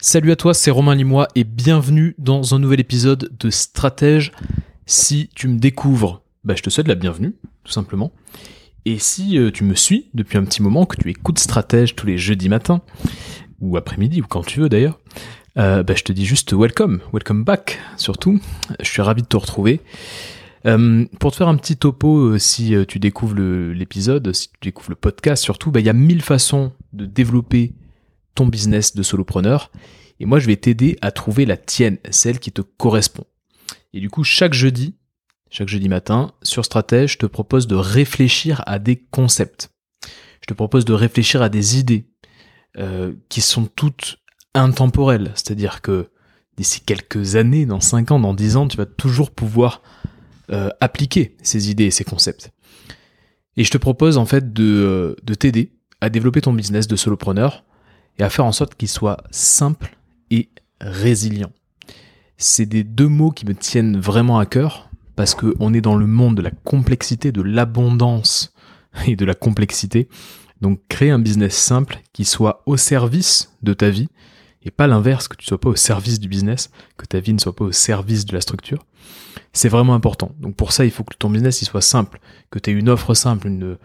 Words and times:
Salut 0.00 0.30
à 0.30 0.36
toi, 0.36 0.54
c'est 0.54 0.70
Romain 0.70 0.94
Limois 0.94 1.26
et 1.34 1.42
bienvenue 1.42 2.14
dans 2.18 2.54
un 2.54 2.60
nouvel 2.60 2.78
épisode 2.78 3.32
de 3.36 3.50
Stratège. 3.50 4.30
Si 4.86 5.28
tu 5.34 5.48
me 5.48 5.58
découvres, 5.58 6.22
bah, 6.44 6.54
je 6.56 6.62
te 6.62 6.70
souhaite 6.70 6.86
la 6.86 6.94
bienvenue, 6.94 7.34
tout 7.64 7.72
simplement. 7.72 8.12
Et 8.84 9.00
si 9.00 9.36
euh, 9.36 9.50
tu 9.50 9.64
me 9.64 9.74
suis 9.74 10.08
depuis 10.14 10.38
un 10.38 10.44
petit 10.44 10.62
moment, 10.62 10.86
que 10.86 10.94
tu 10.94 11.10
écoutes 11.10 11.40
Stratège 11.40 11.96
tous 11.96 12.06
les 12.06 12.16
jeudis 12.16 12.48
matins, 12.48 12.80
ou 13.60 13.76
après-midi, 13.76 14.22
ou 14.22 14.26
quand 14.28 14.46
tu 14.46 14.60
veux 14.60 14.68
d'ailleurs, 14.68 15.00
euh, 15.58 15.82
bah, 15.82 15.94
je 15.96 16.04
te 16.04 16.12
dis 16.12 16.24
juste 16.24 16.52
welcome, 16.52 17.00
welcome 17.12 17.42
back 17.42 17.80
surtout. 17.96 18.38
Je 18.78 18.88
suis 18.88 19.02
ravi 19.02 19.22
de 19.22 19.26
te 19.26 19.36
retrouver. 19.36 19.80
Euh, 20.64 21.06
pour 21.18 21.32
te 21.32 21.38
faire 21.38 21.48
un 21.48 21.56
petit 21.56 21.76
topo, 21.76 22.38
si 22.38 22.72
tu 22.86 23.00
découvres 23.00 23.34
l'épisode, 23.34 24.32
si 24.32 24.48
tu 24.48 24.58
découvres 24.62 24.90
le 24.90 24.96
podcast 24.96 25.42
surtout, 25.42 25.72
bah, 25.72 25.80
il 25.80 25.86
y 25.86 25.90
a 25.90 25.92
mille 25.92 26.22
façons 26.22 26.70
de 26.92 27.04
développer 27.04 27.72
business 28.46 28.94
de 28.94 29.02
solopreneur. 29.02 29.70
Et 30.20 30.26
moi, 30.26 30.38
je 30.38 30.46
vais 30.46 30.56
t'aider 30.56 30.98
à 31.00 31.10
trouver 31.10 31.46
la 31.46 31.56
tienne, 31.56 31.98
celle 32.10 32.38
qui 32.38 32.52
te 32.52 32.62
correspond. 32.62 33.24
Et 33.92 34.00
du 34.00 34.10
coup, 34.10 34.24
chaque 34.24 34.54
jeudi, 34.54 34.96
chaque 35.50 35.68
jeudi 35.68 35.88
matin, 35.88 36.32
sur 36.42 36.64
Stratège, 36.64 37.12
je 37.12 37.18
te 37.18 37.26
propose 37.26 37.66
de 37.66 37.76
réfléchir 37.76 38.62
à 38.66 38.78
des 38.78 38.96
concepts. 38.96 39.70
Je 40.40 40.46
te 40.46 40.54
propose 40.54 40.84
de 40.84 40.92
réfléchir 40.92 41.42
à 41.42 41.48
des 41.48 41.78
idées 41.78 42.10
euh, 42.76 43.14
qui 43.28 43.40
sont 43.40 43.66
toutes 43.66 44.18
intemporelles. 44.54 45.32
C'est-à-dire 45.34 45.80
que 45.80 46.10
d'ici 46.56 46.80
quelques 46.80 47.36
années, 47.36 47.66
dans 47.66 47.80
5 47.80 48.10
ans, 48.10 48.20
dans 48.20 48.34
10 48.34 48.56
ans, 48.56 48.68
tu 48.68 48.76
vas 48.76 48.86
toujours 48.86 49.30
pouvoir 49.30 49.82
euh, 50.50 50.70
appliquer 50.80 51.36
ces 51.42 51.70
idées 51.70 51.84
et 51.84 51.90
ces 51.90 52.04
concepts. 52.04 52.50
Et 53.56 53.64
je 53.64 53.70
te 53.70 53.78
propose 53.78 54.18
en 54.18 54.26
fait 54.26 54.52
de, 54.52 54.64
euh, 54.64 55.16
de 55.22 55.34
t'aider 55.34 55.72
à 56.00 56.10
développer 56.10 56.40
ton 56.40 56.52
business 56.52 56.86
de 56.86 56.96
solopreneur 56.96 57.64
et 58.18 58.22
à 58.22 58.30
faire 58.30 58.44
en 58.44 58.52
sorte 58.52 58.74
qu'il 58.74 58.88
soit 58.88 59.18
simple 59.30 59.96
et 60.30 60.48
résilient. 60.80 61.52
C'est 62.36 62.66
des 62.66 62.84
deux 62.84 63.08
mots 63.08 63.30
qui 63.30 63.46
me 63.46 63.54
tiennent 63.54 63.98
vraiment 63.98 64.38
à 64.38 64.46
cœur 64.46 64.90
parce 65.16 65.34
qu'on 65.34 65.74
est 65.74 65.80
dans 65.80 65.96
le 65.96 66.06
monde 66.06 66.36
de 66.36 66.42
la 66.42 66.50
complexité, 66.50 67.32
de 67.32 67.42
l'abondance 67.42 68.54
et 69.06 69.16
de 69.16 69.24
la 69.24 69.34
complexité. 69.34 70.08
Donc 70.60 70.80
créer 70.88 71.10
un 71.10 71.18
business 71.18 71.56
simple 71.56 72.00
qui 72.12 72.24
soit 72.24 72.62
au 72.66 72.76
service 72.76 73.52
de 73.62 73.74
ta 73.74 73.90
vie 73.90 74.08
et 74.62 74.70
pas 74.70 74.86
l'inverse, 74.86 75.28
que 75.28 75.36
tu 75.36 75.46
sois 75.46 75.60
pas 75.60 75.70
au 75.70 75.76
service 75.76 76.20
du 76.20 76.28
business, 76.28 76.70
que 76.96 77.06
ta 77.06 77.20
vie 77.20 77.32
ne 77.32 77.38
soit 77.38 77.54
pas 77.54 77.64
au 77.64 77.72
service 77.72 78.26
de 78.26 78.34
la 78.34 78.40
structure. 78.40 78.84
C'est 79.52 79.68
vraiment 79.68 79.94
important. 79.94 80.32
Donc 80.40 80.56
pour 80.56 80.72
ça, 80.72 80.84
il 80.84 80.90
faut 80.90 81.04
que 81.04 81.14
ton 81.16 81.30
business 81.30 81.62
il 81.62 81.64
soit 81.64 81.80
simple, 81.80 82.20
que 82.50 82.58
tu 82.58 82.70
aies 82.70 82.74
une 82.74 82.88
offre 82.88 83.14
simple, 83.14 83.46
une, 83.46 83.78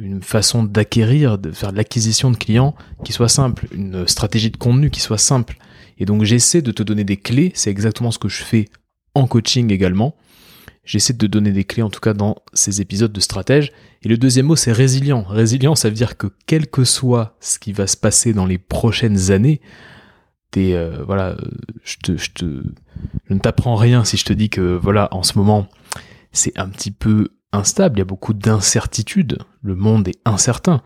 une 0.00 0.22
façon 0.22 0.62
d'acquérir, 0.62 1.38
de 1.38 1.50
faire 1.50 1.72
l'acquisition 1.72 2.30
de 2.30 2.36
clients 2.36 2.74
qui 3.04 3.12
soit 3.12 3.28
simple, 3.28 3.66
une 3.72 4.06
stratégie 4.06 4.50
de 4.50 4.56
contenu 4.56 4.90
qui 4.90 5.00
soit 5.00 5.18
simple. 5.18 5.58
Et 5.98 6.04
donc 6.04 6.24
j'essaie 6.24 6.62
de 6.62 6.70
te 6.70 6.82
donner 6.82 7.04
des 7.04 7.16
clés, 7.16 7.52
c'est 7.54 7.70
exactement 7.70 8.10
ce 8.10 8.18
que 8.18 8.28
je 8.28 8.42
fais 8.42 8.68
en 9.14 9.26
coaching 9.26 9.72
également. 9.72 10.14
J'essaie 10.84 11.12
de 11.12 11.18
te 11.18 11.26
donner 11.26 11.52
des 11.52 11.64
clés 11.64 11.82
en 11.82 11.90
tout 11.90 12.00
cas 12.00 12.14
dans 12.14 12.36
ces 12.54 12.80
épisodes 12.80 13.12
de 13.12 13.20
stratège. 13.20 13.72
Et 14.02 14.08
le 14.08 14.16
deuxième 14.16 14.46
mot 14.46 14.56
c'est 14.56 14.72
résilient. 14.72 15.22
Résilient 15.22 15.74
ça 15.74 15.88
veut 15.88 15.94
dire 15.94 16.16
que 16.16 16.28
quel 16.46 16.68
que 16.68 16.84
soit 16.84 17.36
ce 17.40 17.58
qui 17.58 17.72
va 17.72 17.86
se 17.86 17.96
passer 17.96 18.32
dans 18.32 18.46
les 18.46 18.58
prochaines 18.58 19.30
années, 19.30 19.60
t'es 20.50 20.72
euh, 20.74 21.02
voilà, 21.04 21.36
je 21.82 21.96
te, 21.96 22.16
je 22.16 22.30
je 23.28 23.34
ne 23.34 23.38
t'apprends 23.38 23.76
rien 23.76 24.04
si 24.04 24.16
je 24.16 24.24
te 24.24 24.32
dis 24.32 24.50
que 24.50 24.76
voilà 24.76 25.08
en 25.12 25.22
ce 25.22 25.38
moment 25.38 25.68
c'est 26.32 26.58
un 26.58 26.68
petit 26.68 26.90
peu 26.90 27.28
instable, 27.52 27.96
il 27.96 28.00
y 28.00 28.02
a 28.02 28.06
beaucoup 28.06 28.34
d'incertitudes, 28.34 29.38
le 29.62 29.74
monde 29.74 30.08
est 30.08 30.20
incertain. 30.24 30.82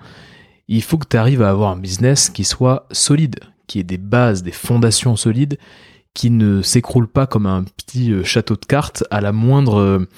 Il 0.68 0.82
faut 0.82 0.98
que 0.98 1.08
tu 1.08 1.16
arrives 1.16 1.42
à 1.42 1.50
avoir 1.50 1.70
un 1.70 1.76
business 1.76 2.30
qui 2.30 2.44
soit 2.44 2.86
solide, 2.92 3.40
qui 3.66 3.80
ait 3.80 3.84
des 3.84 3.98
bases, 3.98 4.42
des 4.42 4.52
fondations 4.52 5.16
solides, 5.16 5.58
qui 6.14 6.30
ne 6.30 6.62
s'écroule 6.62 7.08
pas 7.08 7.26
comme 7.26 7.46
un 7.46 7.64
petit 7.64 8.12
euh, 8.12 8.22
château 8.22 8.54
de 8.54 8.64
cartes 8.64 9.04
à 9.10 9.20
la 9.20 9.32
moindre 9.32 9.78
euh, 9.78 10.08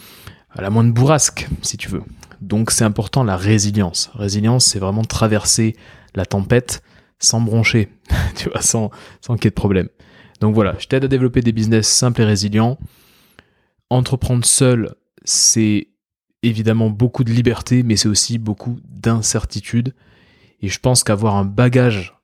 à 0.50 0.62
la 0.62 0.70
moindre 0.70 0.92
bourrasque, 0.92 1.48
si 1.62 1.76
tu 1.76 1.88
veux. 1.88 2.02
Donc 2.40 2.70
c'est 2.70 2.84
important 2.84 3.24
la 3.24 3.36
résilience. 3.36 4.10
Résilience, 4.14 4.66
c'est 4.66 4.78
vraiment 4.78 5.04
traverser 5.04 5.76
la 6.14 6.26
tempête 6.26 6.82
sans 7.18 7.40
broncher, 7.40 7.88
tu 8.36 8.48
vois, 8.50 8.60
sans, 8.60 8.90
sans 9.20 9.34
qu'il 9.36 9.46
y 9.46 9.48
ait 9.48 9.50
de 9.50 9.54
problème. 9.54 9.88
Donc 10.40 10.54
voilà, 10.54 10.74
je 10.78 10.86
t'aide 10.86 11.04
à 11.04 11.08
développer 11.08 11.40
des 11.40 11.52
business 11.52 11.88
simples 11.88 12.22
et 12.22 12.24
résilients. 12.24 12.78
Entreprendre 13.90 14.44
seul, 14.44 14.94
c'est 15.24 15.88
évidemment 16.44 16.90
beaucoup 16.90 17.24
de 17.24 17.32
liberté, 17.32 17.82
mais 17.82 17.96
c'est 17.96 18.08
aussi 18.08 18.38
beaucoup 18.38 18.78
d'incertitude. 18.88 19.94
Et 20.62 20.68
je 20.68 20.78
pense 20.78 21.04
qu'avoir 21.04 21.36
un 21.36 21.44
bagage 21.44 22.14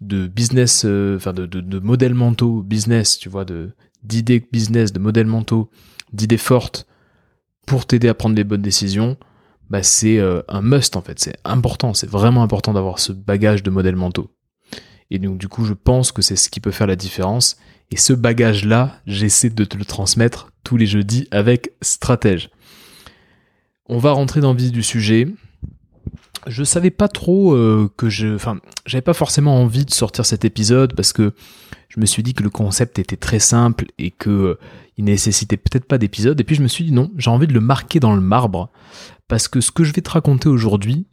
de 0.00 0.26
business, 0.26 0.84
euh, 0.84 1.16
enfin 1.16 1.32
de, 1.32 1.46
de, 1.46 1.78
modèles 1.78 2.14
mentaux 2.14 2.62
business, 2.62 3.18
tu 3.18 3.28
vois, 3.28 3.44
de 3.44 3.70
d'idées 4.04 4.46
business, 4.52 4.92
de 4.92 4.98
modèles 4.98 5.26
mentaux, 5.26 5.70
d'idées 6.12 6.38
fortes 6.38 6.86
pour 7.66 7.86
t'aider 7.86 8.08
à 8.08 8.14
prendre 8.14 8.36
les 8.36 8.44
bonnes 8.44 8.62
décisions, 8.62 9.16
bah 9.70 9.82
c'est 9.82 10.18
euh, 10.18 10.40
un 10.48 10.62
must 10.62 10.96
en 10.96 11.02
fait. 11.02 11.18
C'est 11.18 11.36
important, 11.44 11.94
c'est 11.94 12.08
vraiment 12.08 12.42
important 12.42 12.72
d'avoir 12.72 12.98
ce 12.98 13.12
bagage 13.12 13.62
de 13.62 13.70
modèles 13.70 13.96
mentaux. 13.96 14.30
Et 15.10 15.18
donc 15.18 15.38
du 15.38 15.48
coup, 15.48 15.64
je 15.64 15.74
pense 15.74 16.12
que 16.12 16.22
c'est 16.22 16.36
ce 16.36 16.48
qui 16.48 16.60
peut 16.60 16.70
faire 16.70 16.86
la 16.86 16.96
différence. 16.96 17.56
Et 17.90 17.96
ce 17.96 18.12
bagage-là, 18.12 19.00
j'essaie 19.06 19.50
de 19.50 19.64
te 19.64 19.76
le 19.76 19.84
transmettre 19.84 20.52
tous 20.62 20.76
les 20.76 20.86
jeudis 20.86 21.26
avec 21.30 21.72
Stratège. 21.80 22.50
On 23.88 23.98
va 23.98 24.12
rentrer 24.12 24.40
dans 24.40 24.52
le 24.52 24.58
vif 24.58 24.70
du 24.70 24.82
sujet. 24.82 25.28
Je 26.46 26.62
savais 26.62 26.90
pas 26.90 27.08
trop 27.08 27.54
euh, 27.54 27.90
que 27.96 28.10
je, 28.10 28.34
enfin, 28.34 28.60
j'avais 28.86 29.02
pas 29.02 29.14
forcément 29.14 29.60
envie 29.60 29.86
de 29.86 29.90
sortir 29.90 30.26
cet 30.26 30.44
épisode 30.44 30.94
parce 30.94 31.12
que 31.12 31.32
je 31.88 31.98
me 31.98 32.06
suis 32.06 32.22
dit 32.22 32.34
que 32.34 32.42
le 32.42 32.50
concept 32.50 32.98
était 32.98 33.16
très 33.16 33.38
simple 33.38 33.86
et 33.98 34.10
que 34.10 34.30
euh, 34.30 34.58
il 34.98 35.04
nécessitait 35.04 35.56
peut-être 35.56 35.86
pas 35.86 35.96
d'épisode. 35.96 36.38
Et 36.38 36.44
puis 36.44 36.54
je 36.54 36.62
me 36.62 36.68
suis 36.68 36.84
dit 36.84 36.92
non, 36.92 37.10
j'ai 37.16 37.30
envie 37.30 37.46
de 37.46 37.54
le 37.54 37.60
marquer 37.60 37.98
dans 37.98 38.14
le 38.14 38.20
marbre 38.20 38.70
parce 39.26 39.48
que 39.48 39.60
ce 39.62 39.70
que 39.70 39.84
je 39.84 39.92
vais 39.94 40.02
te 40.02 40.10
raconter 40.10 40.50
aujourd'hui, 40.50 41.06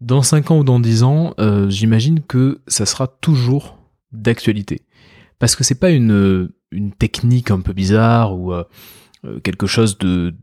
dans 0.00 0.22
5 0.22 0.50
ans 0.52 0.58
ou 0.58 0.64
dans 0.64 0.78
10 0.78 1.02
ans, 1.02 1.34
euh, 1.40 1.68
j'imagine 1.68 2.20
que 2.20 2.60
ça 2.68 2.86
sera 2.86 3.08
toujours 3.08 3.78
d'actualité. 4.12 4.82
Parce 5.40 5.56
que 5.56 5.64
c'est 5.64 5.74
pas 5.80 5.90
une, 5.90 6.50
une 6.70 6.92
technique 6.92 7.50
un 7.50 7.60
peu 7.60 7.72
bizarre 7.72 8.38
ou 8.38 8.52
quelque 9.42 9.66
chose 9.66 9.98
de, 9.98 10.34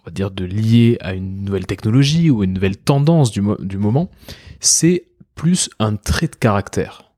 on 0.00 0.06
va 0.06 0.10
dire, 0.12 0.30
de 0.30 0.44
lier 0.44 0.96
à 1.00 1.12
une 1.12 1.44
nouvelle 1.44 1.66
technologie 1.66 2.30
ou 2.30 2.42
une 2.42 2.54
nouvelle 2.54 2.78
tendance 2.78 3.30
du, 3.30 3.42
moment, 3.42 4.10
c'est 4.60 5.08
plus 5.34 5.68
un 5.78 5.96
trait 5.96 6.28
de 6.28 6.36
caractère. 6.36 7.12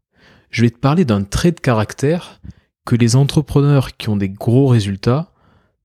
Je 0.50 0.62
vais 0.62 0.70
te 0.70 0.78
parler 0.78 1.04
d'un 1.04 1.22
trait 1.22 1.53
de 1.53 1.60
caractère 1.60 2.41
que 2.84 2.97
les 2.97 3.15
entrepreneurs 3.15 3.97
qui 3.97 4.09
ont 4.09 4.16
des 4.16 4.28
gros 4.28 4.66
résultats 4.66 5.32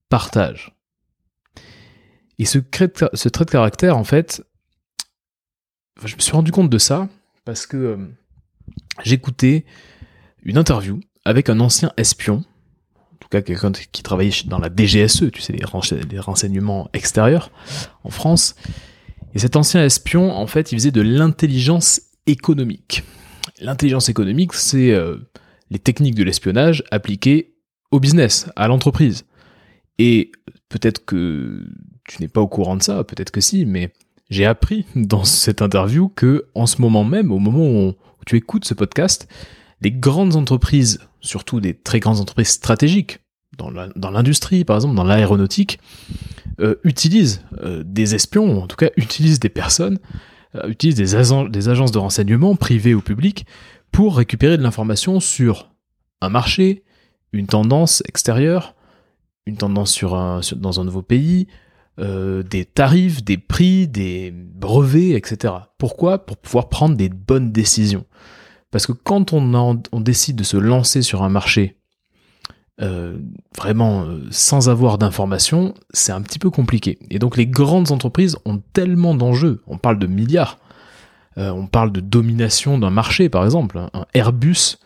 partagent. 0.08 0.74
Et 2.38 2.44
ce, 2.44 2.58
ce 3.14 3.28
trait 3.28 3.44
de 3.44 3.50
caractère, 3.50 3.96
en 3.96 4.04
fait, 4.04 4.44
je 6.04 6.16
me 6.16 6.20
suis 6.20 6.32
rendu 6.32 6.52
compte 6.52 6.70
de 6.70 6.78
ça 6.78 7.08
parce 7.44 7.66
que 7.66 7.76
euh, 7.76 7.96
j'écoutais 9.04 9.64
une 10.42 10.58
interview 10.58 11.00
avec 11.24 11.48
un 11.48 11.60
ancien 11.60 11.92
espion 11.96 12.44
tout 13.28 13.36
cas 13.36 13.42
quelqu'un 13.42 13.72
qui 13.92 14.02
travaillait 14.02 14.32
dans 14.46 14.58
la 14.58 14.70
DGSE, 14.74 15.30
tu 15.30 15.42
sais, 15.42 15.52
les, 15.52 16.20
renseignements 16.20 16.88
extérieurs 16.94 17.50
en 18.02 18.10
France. 18.10 18.54
Et 19.34 19.38
cet 19.38 19.54
ancien 19.56 19.84
espion, 19.84 20.32
en 20.32 20.46
fait, 20.46 20.72
il 20.72 20.78
faisait 20.78 20.90
de 20.90 21.02
l'intelligence 21.02 22.00
économique. 22.26 23.04
L'intelligence 23.60 24.08
économique, 24.08 24.54
c'est 24.54 24.92
euh, 24.92 25.16
les 25.70 25.78
techniques 25.78 26.14
de 26.14 26.24
l'espionnage 26.24 26.82
appliquées 26.90 27.54
au 27.90 28.00
business, 28.00 28.48
à 28.56 28.66
l'entreprise. 28.66 29.26
Et 29.98 30.32
peut-être 30.70 31.04
que 31.04 31.66
tu 32.04 32.22
n'es 32.22 32.28
pas 32.28 32.40
au 32.40 32.48
courant 32.48 32.76
de 32.76 32.82
ça, 32.82 33.04
peut-être 33.04 33.30
que 33.30 33.42
si, 33.42 33.66
mais 33.66 33.92
j'ai 34.30 34.46
appris 34.46 34.86
dans 34.96 35.24
cette 35.24 35.60
interview 35.60 36.08
que 36.08 36.46
en 36.54 36.64
ce 36.64 36.80
moment 36.80 37.04
même, 37.04 37.30
au 37.30 37.38
moment 37.38 37.88
où 37.88 37.94
tu 38.24 38.36
écoutes 38.36 38.64
ce 38.64 38.72
podcast, 38.72 39.28
les 39.82 39.92
grandes 39.92 40.34
entreprises, 40.34 41.00
surtout 41.20 41.60
des 41.60 41.74
très 41.74 42.00
grandes 42.00 42.20
entreprises 42.20 42.48
stratégiques, 42.48 43.20
dans 43.56 44.10
l'industrie 44.10 44.64
par 44.64 44.76
exemple, 44.76 44.94
dans 44.94 45.04
l'aéronautique, 45.04 45.80
euh, 46.60 46.74
utilisent 46.82 47.44
euh, 47.62 47.84
des 47.86 48.16
espions, 48.16 48.62
en 48.62 48.66
tout 48.66 48.76
cas 48.76 48.90
utilisent 48.96 49.38
des 49.38 49.48
personnes, 49.48 49.98
euh, 50.56 50.68
utilisent 50.68 50.96
des, 50.96 51.14
agences 51.14 51.92
de 51.92 51.98
renseignement 51.98 52.56
privées 52.56 52.94
ou 52.94 53.00
publiques 53.00 53.46
pour 53.92 54.16
récupérer 54.16 54.58
de 54.58 54.62
l'information 54.62 55.20
sur 55.20 55.70
un 56.20 56.30
marché, 56.30 56.82
une 57.32 57.46
tendance 57.46 58.02
extérieure, 58.08 58.74
une 59.46 59.56
tendance 59.56 60.02
dans 60.02 60.80
un 60.80 60.84
nouveau 60.84 61.02
pays, 61.02 61.46
des 61.98 62.64
tarifs, 62.64 63.24
des 63.24 63.38
prix, 63.38 63.88
des 63.88 64.30
brevets, 64.32 65.16
etc. 65.16 65.54
Pourquoi? 65.78 66.24
Pour 66.24 66.36
pouvoir 66.36 66.68
prendre 66.68 66.96
des 66.96 67.08
bonnes 67.08 67.50
décisions. 67.50 68.04
Parce 68.70 68.86
que 68.86 68.92
quand 68.92 69.32
on, 69.32 70.00
décide 70.00 70.36
de 70.36 70.44
se 70.44 70.56
lancer 70.56 71.02
sur 71.02 71.22
un 71.22 71.28
marché 71.28 71.76
euh, 72.80 73.18
vraiment 73.56 74.02
euh, 74.02 74.26
sans 74.30 74.68
avoir 74.68 74.98
d'informations, 74.98 75.74
c'est 75.90 76.12
un 76.12 76.22
petit 76.22 76.38
peu 76.38 76.50
compliqué. 76.50 76.98
Et 77.10 77.18
donc 77.18 77.36
les 77.36 77.46
grandes 77.46 77.90
entreprises 77.90 78.36
ont 78.44 78.62
tellement 78.72 79.14
d'enjeux. 79.14 79.62
On 79.66 79.78
parle 79.78 79.98
de 79.98 80.06
milliards. 80.06 80.58
Euh, 81.38 81.50
on 81.50 81.66
parle 81.66 81.92
de 81.92 82.00
domination 82.00 82.78
d'un 82.78 82.90
marché, 82.90 83.28
par 83.28 83.44
exemple. 83.44 83.78
Un 83.78 84.06
Airbus 84.14 84.76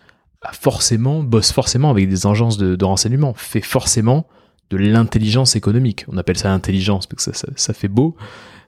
forcément, 0.53 1.23
bosse 1.23 1.53
forcément 1.53 1.91
avec 1.91 2.09
des 2.09 2.27
agences 2.27 2.59
de, 2.59 2.85
renseignement, 2.85 3.33
fait 3.35 3.61
forcément 3.61 4.27
de 4.71 4.77
l'intelligence 4.77 5.55
économique. 5.55 6.05
On 6.09 6.17
appelle 6.17 6.37
ça 6.37 6.49
l'intelligence 6.49 7.07
parce 7.07 7.27
que 7.27 7.37
ça, 7.55 7.75
fait 7.75 7.89
beau, 7.89 8.17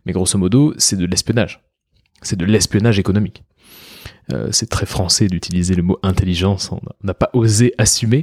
mais 0.07 0.13
grosso 0.13 0.39
modo, 0.39 0.75
c'est 0.79 0.97
de 0.97 1.07
l'espionnage. 1.07 1.65
C'est 2.23 2.37
de 2.37 2.45
l'espionnage 2.45 2.99
économique. 2.99 3.43
Euh, 4.33 4.49
c'est 4.53 4.69
très 4.71 4.87
français 4.87 5.27
d'utiliser 5.27 5.75
le 5.75 5.83
mot 5.83 5.99
intelligence, 6.03 6.73
on 6.73 6.81
n'a 7.03 7.15
pas 7.15 7.31
osé 7.35 7.75
assumer, 7.77 8.23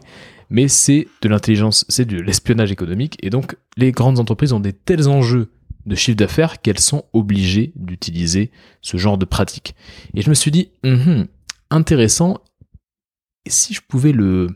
mais 0.49 0.67
c'est 0.67 1.07
de 1.21 1.29
l'intelligence, 1.29 1.85
c'est 1.89 2.05
de 2.05 2.19
l'espionnage 2.19 2.71
économique, 2.71 3.17
et 3.21 3.29
donc 3.29 3.55
les 3.77 3.91
grandes 3.91 4.19
entreprises 4.19 4.51
ont 4.51 4.59
des 4.59 4.73
tels 4.73 5.07
enjeux 5.07 5.51
de 5.85 5.95
chiffre 5.95 6.17
d'affaires 6.17 6.61
qu'elles 6.61 6.79
sont 6.79 7.05
obligées 7.13 7.71
d'utiliser 7.75 8.51
ce 8.81 8.97
genre 8.97 9.17
de 9.17 9.25
pratique. 9.25 9.75
Et 10.15 10.21
je 10.21 10.29
me 10.29 10.35
suis 10.35 10.51
dit, 10.51 10.71
intéressant, 11.69 12.39
si 13.47 13.73
je 13.73 13.81
pouvais 13.87 14.11
le 14.11 14.47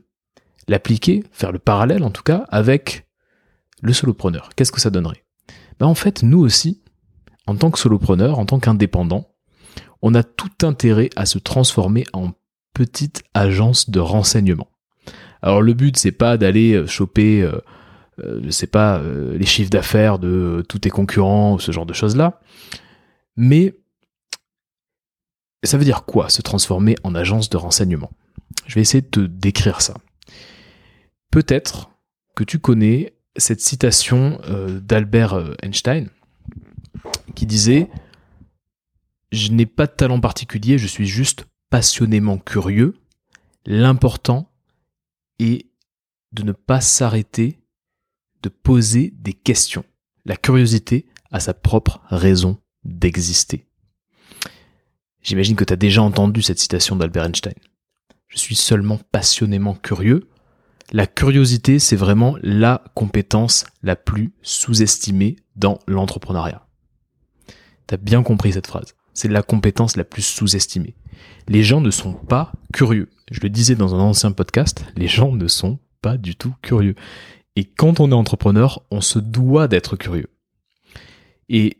l'appliquer, 0.67 1.23
faire 1.31 1.51
le 1.51 1.59
parallèle 1.59 2.03
en 2.03 2.09
tout 2.09 2.23
cas, 2.23 2.45
avec 2.49 3.07
le 3.81 3.93
solopreneur, 3.93 4.49
qu'est-ce 4.55 4.71
que 4.71 4.81
ça 4.81 4.89
donnerait? 4.89 5.23
Ben 5.79 5.85
En 5.85 5.95
fait, 5.95 6.23
nous 6.23 6.39
aussi, 6.39 6.81
en 7.45 7.55
tant 7.55 7.69
que 7.69 7.77
solopreneur, 7.77 8.39
en 8.39 8.45
tant 8.45 8.59
qu'indépendant, 8.59 9.34
on 10.05 10.13
a 10.13 10.21
tout 10.21 10.51
intérêt 10.61 11.09
à 11.15 11.25
se 11.25 11.39
transformer 11.39 12.05
en 12.13 12.31
petite 12.73 13.23
agence 13.33 13.89
de 13.89 13.99
renseignement. 13.99 14.67
Alors 15.41 15.63
le 15.63 15.73
but 15.73 15.97
c'est 15.97 16.11
pas 16.11 16.37
d'aller 16.37 16.73
euh, 16.73 16.85
choper, 16.85 17.41
euh, 17.41 17.59
euh, 18.23 18.51
sais 18.51 18.67
pas, 18.67 19.01
les 19.01 19.47
chiffres 19.47 19.71
d'affaires 19.71 20.19
de 20.19 20.63
tous 20.69 20.77
tes 20.77 20.91
concurrents, 20.91 21.57
ce 21.57 21.71
genre 21.71 21.87
de 21.87 21.93
choses 21.93 22.15
là, 22.15 22.39
mais 23.35 23.73
ça 25.63 25.79
veut 25.79 25.83
dire 25.83 26.05
quoi 26.05 26.29
se 26.29 26.43
transformer 26.43 26.95
en 27.03 27.15
agence 27.15 27.49
de 27.49 27.57
renseignement? 27.57 28.11
Je 28.67 28.75
vais 28.75 28.81
essayer 28.81 29.01
de 29.01 29.07
te 29.07 29.19
décrire 29.21 29.81
ça. 29.81 29.95
Peut-être 31.31 31.89
que 32.35 32.43
tu 32.43 32.59
connais 32.59 33.15
cette 33.37 33.59
citation 33.59 34.39
d'Albert 34.83 35.55
Einstein 35.63 36.09
qui 37.33 37.47
disait 37.47 37.89
je 39.35 39.51
n'ai 39.51 39.65
pas 39.65 39.87
de 39.87 39.91
talent 39.91 40.19
particulier, 40.19 40.77
je 40.77 40.87
suis 40.87 41.05
juste 41.05 41.45
passionnément 41.69 42.37
curieux. 42.37 42.95
L'important 43.65 44.51
est 45.39 45.67
de 46.31 46.43
ne 46.43 46.51
pas 46.51 46.81
s'arrêter 46.81 47.59
de 48.41 48.49
poser 48.49 49.13
des 49.17 49.33
questions. 49.33 49.85
La 50.25 50.37
curiosité 50.37 51.05
a 51.31 51.39
sa 51.39 51.53
propre 51.53 52.01
raison 52.09 52.57
d'exister. 52.83 53.65
J'imagine 55.21 55.55
que 55.55 55.63
tu 55.63 55.73
as 55.73 55.77
déjà 55.77 56.03
entendu 56.03 56.41
cette 56.41 56.59
citation 56.59 56.95
d'Albert 56.95 57.25
Einstein. 57.25 57.55
Je 58.27 58.37
suis 58.37 58.55
seulement 58.55 58.99
passionnément 59.11 59.73
curieux. 59.73 60.29
La 60.91 61.07
curiosité, 61.07 61.79
c'est 61.79 61.95
vraiment 61.95 62.37
la 62.43 62.83
compétence 62.93 63.65
la 63.81 63.95
plus 63.95 64.33
sous-estimée 64.43 65.37
dans 65.55 65.79
l'entrepreneuriat. 65.87 66.67
Tu 67.87 67.95
as 67.95 67.97
bien 67.97 68.23
compris 68.23 68.53
cette 68.53 68.67
phrase 68.67 68.94
c'est 69.15 69.29
la 69.29 69.41
compétence 69.41 69.97
la 69.97 70.03
plus 70.03 70.21
sous-estimée. 70.21 70.95
Les 71.47 71.63
gens 71.63 71.81
ne 71.81 71.89
sont 71.89 72.13
pas 72.13 72.51
curieux. 72.73 73.09
Je 73.31 73.39
le 73.41 73.49
disais 73.49 73.75
dans 73.75 73.95
un 73.95 73.99
ancien 73.99 74.31
podcast, 74.31 74.85
les 74.95 75.07
gens 75.07 75.31
ne 75.31 75.47
sont 75.47 75.79
pas 76.01 76.17
du 76.17 76.35
tout 76.35 76.53
curieux. 76.61 76.95
Et 77.55 77.65
quand 77.65 77.99
on 77.99 78.11
est 78.11 78.15
entrepreneur, 78.15 78.83
on 78.91 79.01
se 79.01 79.17
doit 79.17 79.67
d'être 79.67 79.95
curieux. 79.95 80.29
Et 81.49 81.77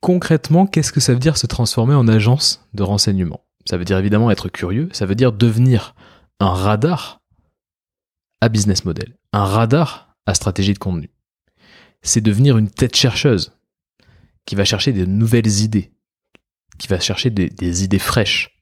concrètement, 0.00 0.66
qu'est-ce 0.66 0.92
que 0.92 1.00
ça 1.00 1.12
veut 1.12 1.20
dire 1.20 1.36
se 1.36 1.46
transformer 1.46 1.94
en 1.94 2.08
agence 2.08 2.66
de 2.74 2.82
renseignement? 2.82 3.44
Ça 3.66 3.76
veut 3.76 3.84
dire 3.84 3.98
évidemment 3.98 4.30
être 4.30 4.48
curieux, 4.48 4.88
ça 4.92 5.06
veut 5.06 5.14
dire 5.14 5.32
devenir 5.32 5.94
un 6.40 6.50
radar 6.50 7.22
à 8.40 8.48
business 8.48 8.84
model, 8.84 9.16
un 9.32 9.44
radar 9.44 10.14
à 10.26 10.34
stratégie 10.34 10.74
de 10.74 10.78
contenu. 10.78 11.10
C'est 12.02 12.20
devenir 12.20 12.58
une 12.58 12.70
tête 12.70 12.96
chercheuse 12.96 13.52
qui 14.44 14.54
va 14.54 14.64
chercher 14.64 14.92
de 14.92 15.06
nouvelles 15.06 15.62
idées, 15.62 15.93
qui 16.78 16.88
va 16.88 17.00
chercher 17.00 17.30
des, 17.30 17.84
idées 17.84 17.98
fraîches. 17.98 18.58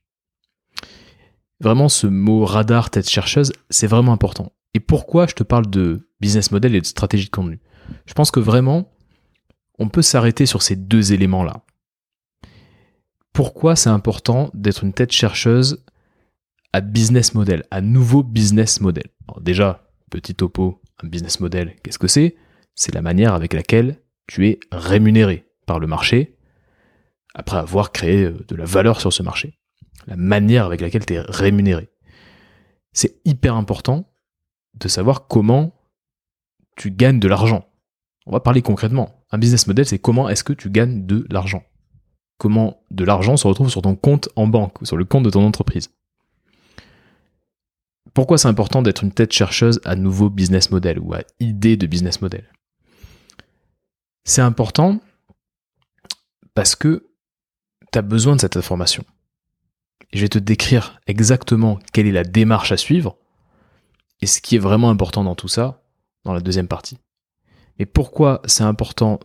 Vraiment, 1.60 1.88
ce 1.88 2.06
mot 2.06 2.44
radar, 2.44 2.90
tête 2.90 3.08
chercheuse, 3.08 3.52
c'est 3.70 3.86
vraiment 3.86 4.12
important. 4.12 4.52
Et 4.74 4.80
pourquoi 4.80 5.26
je 5.26 5.34
te 5.34 5.42
parle 5.42 5.68
de 5.68 6.08
business 6.20 6.50
model 6.50 6.74
et 6.74 6.80
de 6.80 6.86
stratégie 6.86 7.26
de 7.26 7.30
contenu? 7.30 7.60
Je 8.06 8.14
pense 8.14 8.30
que 8.30 8.40
vraiment, 8.40 8.92
on 9.78 9.88
peut 9.88 10.02
s'arrêter 10.02 10.46
sur 10.46 10.62
ces 10.62 10.76
deux 10.76 11.12
éléments-là. 11.12 11.64
Pourquoi 13.32 13.76
c'est 13.76 13.90
important 13.90 14.50
d'être 14.54 14.84
une 14.84 14.92
tête 14.92 15.12
chercheuse 15.12 15.84
à 16.72 16.80
business 16.80 17.34
model, 17.34 17.64
à 17.70 17.80
nouveau 17.80 18.22
business 18.22 18.80
model? 18.80 19.06
Déjà, 19.40 19.88
petit 20.10 20.34
topo, 20.34 20.80
un 21.02 21.08
business 21.08 21.40
model, 21.40 21.76
qu'est-ce 21.82 21.98
que 21.98 22.08
c'est? 22.08 22.36
C'est 22.74 22.94
la 22.94 23.02
manière 23.02 23.34
avec 23.34 23.52
laquelle 23.52 24.00
tu 24.26 24.48
es 24.48 24.60
rémunéré 24.70 25.46
par 25.66 25.78
le 25.78 25.86
marché 25.86 26.36
après 27.34 27.56
avoir 27.56 27.92
créé 27.92 28.24
euh, 28.24 28.44
de 28.48 28.56
la 28.56 28.64
valeur 28.64 29.00
sur 29.00 29.12
ce 29.12 29.22
marché. 29.22 29.58
La 30.06 30.16
manière 30.16 30.66
avec 30.66 30.80
laquelle 30.80 31.06
tu 31.06 31.14
es 31.14 31.20
rémunéré. 31.20 31.90
C'est 32.92 33.20
hyper 33.24 33.54
important 33.54 34.12
de 34.74 34.88
savoir 34.88 35.26
comment 35.28 35.74
tu 36.76 36.90
gagnes 36.90 37.20
de 37.20 37.28
l'argent. 37.28 37.66
On 38.26 38.32
va 38.32 38.40
parler 38.40 38.62
concrètement. 38.62 39.24
Un 39.30 39.38
business 39.38 39.66
model, 39.66 39.86
c'est 39.86 39.98
comment 39.98 40.28
est-ce 40.28 40.44
que 40.44 40.52
tu 40.52 40.70
gagnes 40.70 41.06
de 41.06 41.26
l'argent. 41.30 41.64
Comment 42.38 42.82
de 42.90 43.04
l'argent 43.04 43.36
se 43.36 43.46
retrouve 43.46 43.70
sur 43.70 43.82
ton 43.82 43.96
compte 43.96 44.28
en 44.36 44.46
banque, 44.46 44.76
sur 44.82 44.96
le 44.96 45.04
compte 45.04 45.24
de 45.24 45.30
ton 45.30 45.44
entreprise. 45.44 45.90
Pourquoi 48.14 48.36
c'est 48.36 48.48
important 48.48 48.82
d'être 48.82 49.04
une 49.04 49.12
tête 49.12 49.32
chercheuse 49.32 49.80
à 49.84 49.96
nouveau 49.96 50.28
business 50.28 50.70
model 50.70 50.98
ou 50.98 51.14
à 51.14 51.20
idée 51.40 51.76
de 51.76 51.86
business 51.86 52.20
model? 52.20 52.44
C'est 54.24 54.42
important 54.42 55.00
parce 56.54 56.76
que 56.76 57.11
tu 57.92 57.98
as 57.98 58.02
besoin 58.02 58.36
de 58.36 58.40
cette 58.40 58.56
information. 58.56 59.04
je 60.12 60.20
vais 60.20 60.28
te 60.28 60.38
décrire 60.38 61.00
exactement 61.06 61.78
quelle 61.92 62.06
est 62.06 62.12
la 62.12 62.24
démarche 62.24 62.72
à 62.72 62.76
suivre 62.76 63.16
et 64.20 64.26
ce 64.26 64.40
qui 64.40 64.56
est 64.56 64.58
vraiment 64.58 64.90
important 64.90 65.24
dans 65.24 65.34
tout 65.34 65.48
ça 65.48 65.82
dans 66.24 66.32
la 66.32 66.40
deuxième 66.40 66.68
partie. 66.68 66.98
Mais 67.78 67.86
pourquoi 67.86 68.40
c'est 68.44 68.62
important 68.62 69.20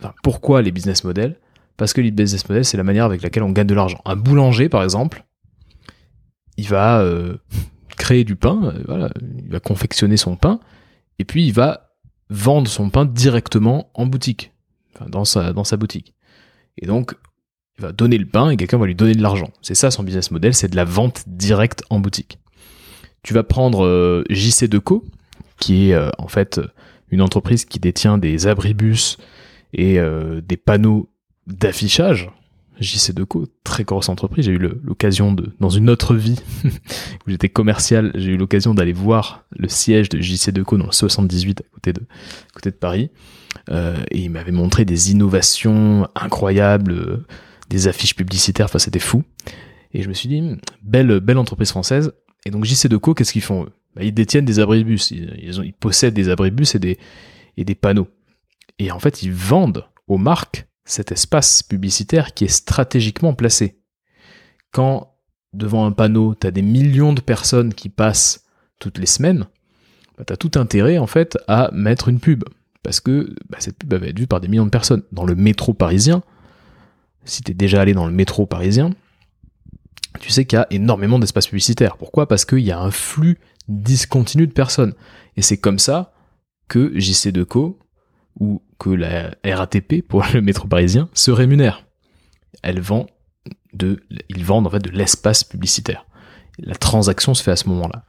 enfin, 0.00 0.14
Pourquoi 0.22 0.62
les 0.62 0.72
business 0.72 1.04
models? 1.04 1.38
Parce 1.76 1.92
que 1.92 2.00
les 2.00 2.10
business 2.10 2.48
models, 2.48 2.64
c'est 2.64 2.76
la 2.76 2.84
manière 2.84 3.04
avec 3.04 3.22
laquelle 3.22 3.42
on 3.42 3.50
gagne 3.50 3.66
de 3.66 3.74
l'argent. 3.74 4.00
Un 4.04 4.16
boulanger, 4.16 4.68
par 4.68 4.82
exemple, 4.82 5.24
il 6.56 6.68
va 6.68 7.00
euh, 7.00 7.36
créer 7.96 8.24
du 8.24 8.36
pain, 8.36 8.64
euh, 8.64 8.82
voilà, 8.86 9.10
il 9.38 9.50
va 9.50 9.60
confectionner 9.60 10.16
son 10.16 10.36
pain, 10.36 10.60
et 11.18 11.24
puis 11.24 11.46
il 11.46 11.52
va 11.52 11.96
vendre 12.30 12.68
son 12.68 12.90
pain 12.90 13.04
directement 13.04 13.90
en 13.94 14.06
boutique, 14.06 14.52
enfin, 14.94 15.06
dans, 15.08 15.24
sa, 15.24 15.52
dans 15.52 15.64
sa 15.64 15.76
boutique. 15.76 16.14
Et 16.78 16.86
donc, 16.86 17.14
il 17.78 17.82
va 17.82 17.92
donner 17.92 18.18
le 18.18 18.26
pain 18.26 18.50
et 18.50 18.56
quelqu'un 18.56 18.78
va 18.78 18.86
lui 18.86 18.94
donner 18.94 19.14
de 19.14 19.22
l'argent. 19.22 19.50
C'est 19.62 19.74
ça 19.74 19.90
son 19.90 20.02
business 20.02 20.30
model, 20.30 20.54
c'est 20.54 20.68
de 20.68 20.76
la 20.76 20.84
vente 20.84 21.24
directe 21.26 21.82
en 21.90 21.98
boutique. 21.98 22.38
Tu 23.22 23.34
vas 23.34 23.42
prendre 23.42 23.84
euh, 23.84 24.22
JC 24.30 24.68
Deco, 24.68 25.04
qui 25.58 25.90
est 25.90 25.94
euh, 25.94 26.10
en 26.18 26.28
fait 26.28 26.60
une 27.10 27.22
entreprise 27.22 27.64
qui 27.64 27.80
détient 27.80 28.18
des 28.18 28.46
abribus 28.46 29.16
et 29.72 29.98
euh, 29.98 30.40
des 30.40 30.56
panneaux 30.56 31.10
d'affichage. 31.46 32.30
JC 32.80 33.12
Deco, 33.12 33.46
très 33.62 33.84
grosse 33.84 34.08
entreprise. 34.08 34.46
J'ai 34.46 34.52
eu 34.52 34.58
l'occasion 34.58 35.32
de, 35.32 35.52
dans 35.60 35.68
une 35.70 35.88
autre 35.88 36.14
vie 36.14 36.40
où 36.64 37.30
j'étais 37.30 37.48
commercial, 37.48 38.12
j'ai 38.14 38.32
eu 38.32 38.36
l'occasion 38.36 38.74
d'aller 38.74 38.92
voir 38.92 39.44
le 39.56 39.68
siège 39.68 40.08
de 40.08 40.20
JC 40.20 40.50
Deco 40.50 40.76
dans 40.76 40.86
le 40.86 40.92
78 40.92 41.60
à 41.60 41.64
côté 41.72 41.92
de, 41.92 42.00
à 42.00 42.52
côté 42.52 42.70
de 42.70 42.76
Paris. 42.76 43.10
et 43.70 44.18
il 44.18 44.28
m'avait 44.30 44.52
montré 44.52 44.84
des 44.84 45.12
innovations 45.12 46.08
incroyables 46.16 47.24
des 47.68 47.88
affiches 47.88 48.14
publicitaires, 48.14 48.66
enfin 48.66 48.78
c'était 48.78 48.98
fou. 48.98 49.24
Et 49.92 50.02
je 50.02 50.08
me 50.08 50.14
suis 50.14 50.28
dit, 50.28 50.40
hmm, 50.40 50.58
belle, 50.82 51.20
belle 51.20 51.38
entreprise 51.38 51.70
française. 51.70 52.12
Et 52.44 52.50
donc 52.50 52.64
JC 52.64 52.88
Deco, 52.88 53.14
qu'est-ce 53.14 53.32
qu'ils 53.32 53.42
font 53.42 53.64
eux? 53.64 53.72
Bah, 53.94 54.02
Ils 54.02 54.12
détiennent 54.12 54.44
des 54.44 54.60
abribus, 54.60 55.10
ils, 55.10 55.54
ils, 55.64 55.72
possèdent 55.72 56.14
des 56.14 56.28
abribus 56.28 56.74
et 56.74 56.78
des, 56.78 56.98
et 57.56 57.64
des 57.64 57.74
panneaux. 57.74 58.08
Et 58.78 58.90
en 58.90 58.98
fait, 58.98 59.22
ils 59.22 59.32
vendent 59.32 59.86
aux 60.08 60.18
marques 60.18 60.66
cet 60.84 61.12
espace 61.12 61.62
publicitaire 61.62 62.34
qui 62.34 62.44
est 62.44 62.48
stratégiquement 62.48 63.34
placé. 63.34 63.80
Quand 64.72 65.14
devant 65.52 65.86
un 65.86 65.92
panneau, 65.92 66.34
tu 66.34 66.46
as 66.46 66.50
des 66.50 66.62
millions 66.62 67.12
de 67.12 67.20
personnes 67.20 67.72
qui 67.72 67.88
passent 67.88 68.44
toutes 68.80 68.98
les 68.98 69.06
semaines, 69.06 69.46
bah, 70.18 70.24
tu 70.26 70.32
as 70.32 70.36
tout 70.36 70.50
intérêt 70.56 70.98
en 70.98 71.06
fait 71.06 71.38
à 71.46 71.70
mettre 71.72 72.08
une 72.08 72.20
pub. 72.20 72.44
Parce 72.82 73.00
que 73.00 73.34
bah, 73.48 73.58
cette 73.60 73.78
pub 73.78 73.94
va 73.94 74.06
être 74.06 74.18
vue 74.18 74.26
par 74.26 74.40
des 74.40 74.48
millions 74.48 74.66
de 74.66 74.70
personnes. 74.70 75.02
Dans 75.12 75.24
le 75.24 75.34
métro 75.34 75.72
parisien, 75.72 76.22
si 77.24 77.42
tu 77.42 77.52
es 77.52 77.54
déjà 77.54 77.80
allé 77.80 77.94
dans 77.94 78.06
le 78.06 78.12
métro 78.12 78.46
parisien, 78.46 78.90
tu 80.20 80.30
sais 80.30 80.44
qu'il 80.44 80.58
y 80.58 80.62
a 80.62 80.66
énormément 80.70 81.18
d'espace 81.18 81.48
publicitaire. 81.48 81.96
Pourquoi? 81.96 82.28
Parce 82.28 82.44
qu'il 82.44 82.60
y 82.60 82.70
a 82.70 82.78
un 82.78 82.90
flux 82.90 83.38
discontinu 83.68 84.46
de 84.46 84.52
personnes. 84.52 84.94
Et 85.36 85.42
c'est 85.42 85.56
comme 85.56 85.78
ça 85.78 86.12
que 86.68 86.98
JC 86.98 87.28
Deco 87.28 87.78
ou 88.38 88.62
que 88.78 88.90
la 88.90 89.34
RATP 89.44 90.02
pour 90.06 90.24
le 90.32 90.40
métro 90.40 90.68
parisien 90.68 91.08
se 91.14 91.30
rémunère. 91.30 91.84
Elle 92.62 92.80
vend 92.80 93.06
de, 93.72 94.00
ils 94.28 94.44
vendent 94.44 94.66
en 94.66 94.70
fait 94.70 94.80
de 94.80 94.90
l'espace 94.90 95.44
publicitaire. 95.44 96.06
La 96.58 96.74
transaction 96.74 97.34
se 97.34 97.42
fait 97.42 97.50
à 97.50 97.56
ce 97.56 97.68
moment-là. 97.68 98.04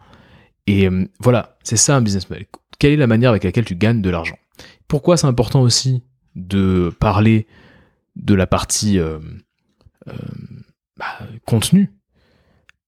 Et 0.68 0.88
euh, 0.88 1.08
voilà, 1.20 1.58
c'est 1.64 1.78
ça 1.78 1.96
un 1.96 2.02
business 2.02 2.30
model. 2.30 2.46
Quelle 2.80 2.94
est 2.94 2.98
la 2.98 3.08
manière 3.08 3.32
avec 3.32 3.44
laquelle 3.44 3.66
tu 3.66 3.76
gagnes 3.76 4.02
de 4.02 4.10
l'argent? 4.10 4.38
Pourquoi 4.88 5.18
c'est 5.18 5.28
important 5.28 5.62
aussi 5.62 6.04
de 6.36 6.94
parler 7.00 7.48
de 8.16 8.34
la 8.34 8.48
partie 8.48 9.00
euh, 9.00 9.20
euh, 10.08 10.14
bah, 10.98 11.20
contenu 11.46 11.94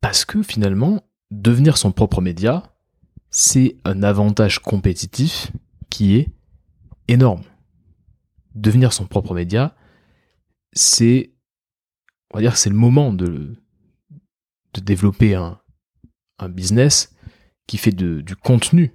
Parce 0.02 0.26
que 0.26 0.44
finalement, 0.44 1.04
devenir 1.32 1.78
son 1.78 1.92
propre 1.92 2.22
média, 2.22 2.76
c'est 3.30 3.78
un 3.84 4.04
avantage 4.04 4.60
compétitif 4.60 5.52
qui 5.90 6.16
est 6.16 6.30
énorme. 7.08 7.44
Devenir 8.56 8.94
son 8.94 9.06
propre 9.06 9.34
média, 9.34 9.76
c'est, 10.74 11.34
on 12.34 12.38
va 12.38 12.42
dire, 12.42 12.58
c'est 12.58 12.70
le 12.70 12.76
moment 12.76 13.14
de, 13.14 13.56
de 14.74 14.82
développer 14.82 15.36
un, 15.36 15.60
un 16.40 16.50
business 16.50 17.14
qui 17.68 17.78
fait 17.78 17.92
du 17.92 18.36
contenu 18.36 18.94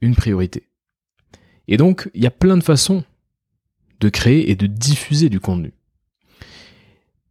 une 0.00 0.14
priorité. 0.14 0.68
Et 1.68 1.76
donc, 1.76 2.10
il 2.14 2.22
y 2.22 2.26
a 2.26 2.30
plein 2.30 2.56
de 2.56 2.62
façons 2.62 3.04
de 4.00 4.08
créer 4.08 4.50
et 4.50 4.56
de 4.56 4.66
diffuser 4.66 5.28
du 5.28 5.40
contenu. 5.40 5.72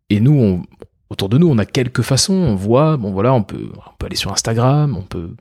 Et 0.10 0.20
nous, 0.20 0.64
autour 1.10 1.30
de 1.30 1.38
nous, 1.38 1.48
on 1.48 1.58
a 1.58 1.66
quelques 1.66 2.02
façons. 2.02 2.34
On 2.34 2.56
voit, 2.56 2.98
bon 2.98 3.12
voilà, 3.12 3.34
on 3.34 3.44
peut, 3.44 3.70
aller 4.04 4.16
sur 4.16 4.32
Instagram, 4.32 4.96
on 4.98 5.04
peut 5.04 5.36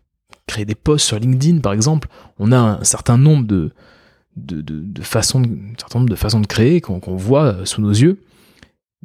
créer 0.46 0.64
des 0.64 0.74
posts 0.74 1.06
sur 1.06 1.18
LinkedIn, 1.18 1.60
par 1.60 1.72
exemple. 1.72 2.08
On 2.38 2.52
a 2.52 2.58
un 2.58 2.84
certain 2.84 3.18
nombre 3.18 3.46
de, 3.46 3.72
façons, 5.02 5.42
un 5.42 5.78
certain 5.78 6.00
nombre 6.00 6.10
de 6.10 6.16
façons 6.16 6.40
de 6.40 6.46
créer 6.46 6.80
qu'on 6.80 7.16
voit 7.16 7.64
sous 7.64 7.80
nos 7.80 7.90
yeux. 7.90 8.22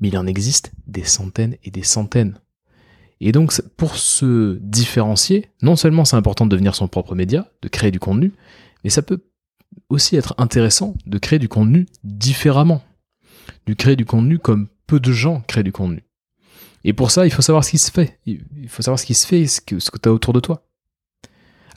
Mais 0.01 0.07
il 0.07 0.17
en 0.17 0.25
existe 0.25 0.71
des 0.87 1.03
centaines 1.03 1.55
et 1.63 1.71
des 1.71 1.83
centaines. 1.83 2.39
Et 3.21 3.31
donc, 3.31 3.53
pour 3.77 3.95
se 3.95 4.57
différencier, 4.59 5.49
non 5.61 5.75
seulement 5.75 6.03
c'est 6.03 6.17
important 6.17 6.45
de 6.45 6.49
devenir 6.49 6.75
son 6.75 6.87
propre 6.87 7.15
média, 7.15 7.47
de 7.61 7.69
créer 7.69 7.91
du 7.91 7.99
contenu, 7.99 8.33
mais 8.83 8.89
ça 8.89 9.01
peut 9.01 9.21
aussi 9.89 10.15
être 10.15 10.35
intéressant 10.37 10.95
de 11.05 11.17
créer 11.17 11.39
du 11.39 11.49
contenu 11.49 11.87
différemment. 12.03 12.83
De 13.65 13.73
créer 13.73 13.95
du 13.95 14.05
contenu 14.05 14.39
comme 14.39 14.67
peu 14.87 14.99
de 14.99 15.11
gens 15.11 15.41
créent 15.41 15.63
du 15.63 15.71
contenu. 15.71 16.03
Et 16.83 16.93
pour 16.93 17.11
ça, 17.11 17.25
il 17.25 17.31
faut 17.31 17.41
savoir 17.41 17.63
ce 17.63 17.71
qui 17.71 17.77
se 17.77 17.91
fait. 17.91 18.19
Il 18.25 18.67
faut 18.67 18.81
savoir 18.81 18.99
ce 18.99 19.05
qui 19.05 19.13
se 19.13 19.25
fait 19.25 19.41
et 19.41 19.47
ce 19.47 19.61
que, 19.61 19.75
tu 19.75 20.09
as 20.09 20.11
autour 20.11 20.33
de 20.33 20.39
toi. 20.39 20.65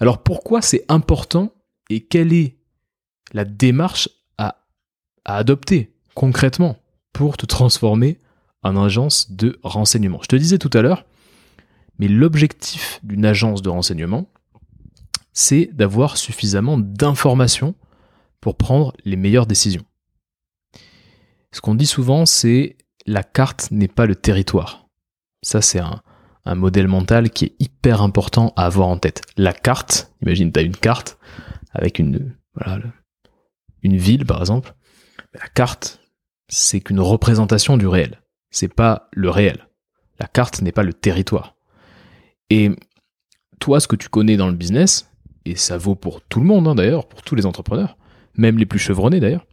Alors 0.00 0.22
pourquoi 0.22 0.62
c'est 0.62 0.84
important 0.88 1.52
et 1.88 2.00
quelle 2.00 2.32
est 2.32 2.56
la 3.32 3.44
démarche 3.44 4.08
à 4.36 4.56
adopter 5.24 5.94
concrètement 6.14 6.76
pour 7.12 7.36
te 7.36 7.46
transformer 7.46 8.18
en 8.62 8.76
agence 8.76 9.30
de 9.30 9.58
renseignement? 9.62 10.18
Je 10.22 10.28
te 10.28 10.36
disais 10.36 10.58
tout 10.58 10.70
à 10.76 10.82
l'heure, 10.82 11.06
mais 11.98 12.08
l'objectif 12.08 13.00
d'une 13.02 13.24
agence 13.24 13.62
de 13.62 13.68
renseignement, 13.68 14.28
c'est 15.32 15.70
d'avoir 15.72 16.16
suffisamment 16.16 16.78
d'informations 16.78 17.74
pour 18.40 18.56
prendre 18.56 18.92
les 19.04 19.16
meilleures 19.16 19.46
décisions. 19.46 19.84
Ce 21.52 21.60
qu'on 21.60 21.74
dit 21.74 21.86
souvent, 21.86 22.26
c'est 22.26 22.76
la 23.06 23.22
carte 23.22 23.70
n'est 23.70 23.88
pas 23.88 24.06
le 24.06 24.14
territoire. 24.14 24.88
Ça, 25.42 25.62
c'est 25.62 25.80
un, 25.80 26.02
modèle 26.54 26.86
mental 26.86 27.30
qui 27.30 27.46
est 27.46 27.56
hyper 27.58 28.02
important 28.02 28.52
à 28.56 28.66
avoir 28.66 28.88
en 28.88 28.98
tête. 28.98 29.22
La 29.36 29.52
carte, 29.52 30.12
imagine, 30.22 30.52
tu 30.52 30.60
as 30.60 30.62
une 30.62 30.76
carte 30.76 31.18
avec 31.72 31.98
une, 31.98 32.36
une 33.82 33.96
ville, 33.96 34.24
par 34.24 34.40
exemple. 34.40 34.74
La 35.34 35.48
carte, 35.48 36.00
c'est 36.48 36.80
qu'une 36.80 37.00
représentation 37.00 37.76
du 37.76 37.86
réel. 37.86 38.22
C'est 38.50 38.72
pas 38.72 39.08
le 39.12 39.28
réel. 39.30 39.68
La 40.20 40.26
carte 40.26 40.62
n'est 40.62 40.72
pas 40.72 40.82
le 40.82 40.94
territoire. 40.94 41.56
Et 42.50 42.70
toi, 43.58 43.80
ce 43.80 43.88
que 43.88 43.96
tu 43.96 44.08
connais 44.08 44.36
dans 44.36 44.48
le 44.48 44.54
business, 44.54 45.10
et 45.44 45.56
ça 45.56 45.78
vaut 45.78 45.94
pour 45.94 46.22
tout 46.22 46.40
le 46.40 46.46
monde 46.46 46.68
hein, 46.68 46.74
d'ailleurs, 46.74 47.08
pour 47.08 47.22
tous 47.22 47.34
les 47.34 47.46
entrepreneurs, 47.46 47.96
même 48.36 48.58
les 48.58 48.66
plus 48.66 48.78
chevronnés 48.78 49.20
d'ailleurs, 49.20 49.46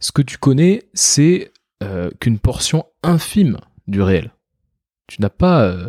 ce 0.00 0.12
que 0.12 0.22
tu 0.22 0.38
connais, 0.38 0.88
c'est 0.94 1.52
euh, 1.82 2.10
qu'une 2.20 2.38
portion 2.38 2.84
infime 3.02 3.58
du 3.86 4.02
réel. 4.02 4.32
Tu 5.06 5.20
n'as 5.20 5.30
pas 5.30 5.62
euh, 5.62 5.88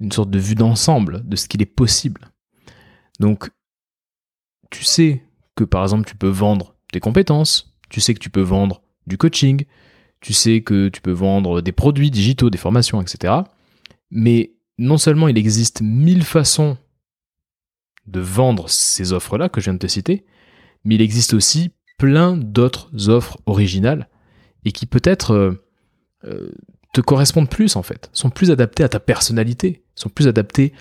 une 0.00 0.12
sorte 0.12 0.30
de 0.30 0.38
vue 0.38 0.54
d'ensemble 0.54 1.28
de 1.28 1.36
ce 1.36 1.48
qu'il 1.48 1.62
est 1.62 1.66
possible. 1.66 2.30
Donc, 3.20 3.50
tu 4.70 4.84
sais 4.84 5.22
que 5.54 5.64
par 5.64 5.82
exemple, 5.82 6.08
tu 6.08 6.16
peux 6.16 6.28
vendre 6.28 6.74
tes 6.92 7.00
compétences, 7.00 7.74
tu 7.90 8.00
sais 8.00 8.14
que 8.14 8.20
tu 8.20 8.30
peux 8.30 8.42
vendre 8.42 8.82
du 9.06 9.18
coaching, 9.18 9.64
tu 10.20 10.32
sais 10.32 10.62
que 10.62 10.88
tu 10.88 11.00
peux 11.00 11.12
vendre 11.12 11.60
des 11.60 11.72
produits 11.72 12.10
digitaux, 12.10 12.50
des 12.50 12.58
formations, 12.58 13.00
etc. 13.00 13.34
Mais 14.10 14.52
non 14.78 14.98
seulement 14.98 15.28
il 15.28 15.38
existe 15.38 15.82
mille 15.82 16.24
façons 16.24 16.76
de 18.06 18.20
vendre 18.20 18.68
ces 18.68 19.12
offres-là 19.12 19.48
que 19.48 19.60
je 19.60 19.66
viens 19.66 19.74
de 19.74 19.78
te 19.78 19.86
citer, 19.86 20.24
mais 20.88 20.94
il 20.94 21.02
existe 21.02 21.34
aussi 21.34 21.70
plein 21.98 22.34
d'autres 22.34 23.10
offres 23.10 23.36
originales 23.44 24.08
et 24.64 24.72
qui 24.72 24.86
peut-être 24.86 25.32
euh, 25.32 25.68
euh, 26.24 26.50
te 26.94 27.02
correspondent 27.02 27.50
plus 27.50 27.76
en 27.76 27.82
fait, 27.82 28.08
sont 28.14 28.30
plus 28.30 28.50
adaptées 28.50 28.84
à 28.84 28.88
ta 28.88 28.98
personnalité, 28.98 29.84
sont 29.94 30.08
plus 30.08 30.28
adaptées 30.28 30.72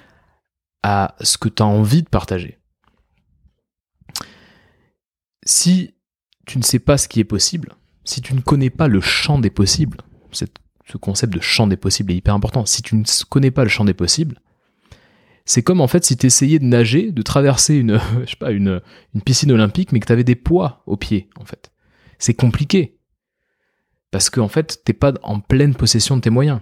à 0.81 1.15
ce 1.19 1.37
que 1.37 1.49
tu 1.49 1.61
as 1.61 1.65
envie 1.65 2.03
de 2.03 2.07
partager. 2.07 2.57
Si 5.45 5.95
tu 6.45 6.57
ne 6.57 6.63
sais 6.63 6.79
pas 6.79 6.97
ce 6.97 7.09
qui 7.09 7.19
est 7.19 7.25
possible, 7.25 7.75
si 8.05 8.21
tu 8.21 8.33
ne 8.33 8.39
connais 8.39 8.69
pas 8.69 8.87
le 8.87 9.01
champ 9.01 9.39
des 9.39 9.49
possibles, 9.49 9.97
ce 10.31 10.97
concept 10.97 11.33
de 11.33 11.41
champ 11.41 11.67
des 11.67 11.75
possibles 11.75 12.13
est 12.13 12.17
hyper 12.17 12.33
important. 12.33 12.65
Si 12.65 12.81
tu 12.81 12.95
ne 12.95 13.03
connais 13.27 13.51
pas 13.51 13.63
le 13.63 13.69
champ 13.69 13.83
des 13.83 13.93
possibles, 13.93 14.39
c'est 15.47 15.63
comme 15.63 15.81
en 15.81 15.87
fait 15.87 16.03
si 16.03 16.17
tu 16.17 16.27
essayais 16.27 16.59
de 16.59 16.65
nager, 16.65 17.11
de 17.11 17.21
traverser 17.21 17.75
une, 17.75 17.99
piscine 19.25 19.51
olympique, 19.51 19.91
mais 19.91 19.99
que 19.99 20.05
tu 20.05 20.13
avais 20.13 20.25
des 20.25 20.35
poids 20.35 20.83
aux 20.85 20.97
pieds, 20.97 21.29
en 21.39 21.45
fait. 21.45 21.71
C'est 22.19 22.33
compliqué. 22.33 22.99
Parce 24.11 24.29
qu'en 24.29 24.43
en 24.43 24.47
fait, 24.49 24.81
t'es 24.83 24.93
pas 24.93 25.13
en 25.23 25.39
pleine 25.39 25.73
possession 25.73 26.17
de 26.17 26.21
tes 26.21 26.29
moyens. 26.29 26.59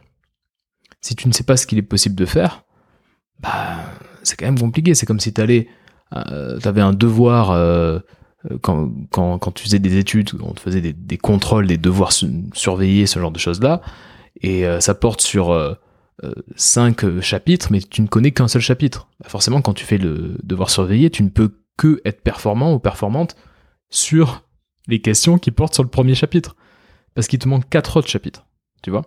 Si 1.01 1.15
tu 1.15 1.27
ne 1.27 1.33
sais 1.33 1.43
pas 1.43 1.57
ce 1.57 1.67
qu'il 1.67 1.79
est 1.79 1.83
possible 1.83 2.15
de 2.15 2.25
faire, 2.25 2.63
bah, 3.39 3.77
c'est 4.23 4.37
quand 4.37 4.45
même 4.45 4.59
compliqué. 4.59 4.93
C'est 4.95 5.05
comme 5.05 5.19
si 5.19 5.33
t'allais, 5.33 5.67
euh, 6.15 6.59
t'avais 6.59 6.81
un 6.81 6.93
devoir, 6.93 7.51
euh, 7.51 7.99
quand, 8.61 9.51
tu 9.55 9.63
faisais 9.63 9.79
des 9.79 9.97
études, 9.97 10.29
on 10.41 10.53
te 10.53 10.59
faisait 10.59 10.81
des, 10.81 11.17
contrôles, 11.17 11.65
des 11.65 11.77
devoirs 11.77 12.13
surveillés, 12.53 13.07
ce 13.07 13.19
genre 13.19 13.31
de 13.31 13.39
choses-là 13.39 13.81
et 14.41 14.65
euh, 14.65 14.79
ça 14.79 14.93
porte 14.93 15.21
sur 15.21 15.77
cinq 16.55 17.19
chapitres, 17.22 17.72
mais 17.72 17.81
tu 17.81 18.01
ne 18.01 18.07
connais 18.07 18.31
qu'un 18.31 18.48
seul 18.48 18.62
chapitre. 18.62 19.10
Bah, 19.19 19.29
forcément, 19.29 19.62
quand 19.62 19.74
tu 19.74 19.86
fais 19.86 19.98
le 19.98 20.38
devoir 20.43 20.69
surveiller, 20.69 21.10
tu 21.10 21.24
ne 21.24 21.29
peux 21.29 21.62
que 21.77 22.01
être 22.05 22.22
performant 22.22 22.74
ou 22.74 22.79
performante 22.79 23.36
sur 23.89 24.43
les 24.88 25.01
questions 25.01 25.38
qui 25.38 25.51
portent 25.51 25.74
sur 25.74 25.84
le 25.84 25.89
premier 25.89 26.15
chapitre. 26.15 26.55
Parce 27.13 27.27
qu'il 27.27 27.39
te 27.39 27.48
manque 27.48 27.69
quatre 27.69 27.98
autres 27.98 28.10
chapitres. 28.10 28.45
Tu 28.81 28.91
vois 28.91 29.01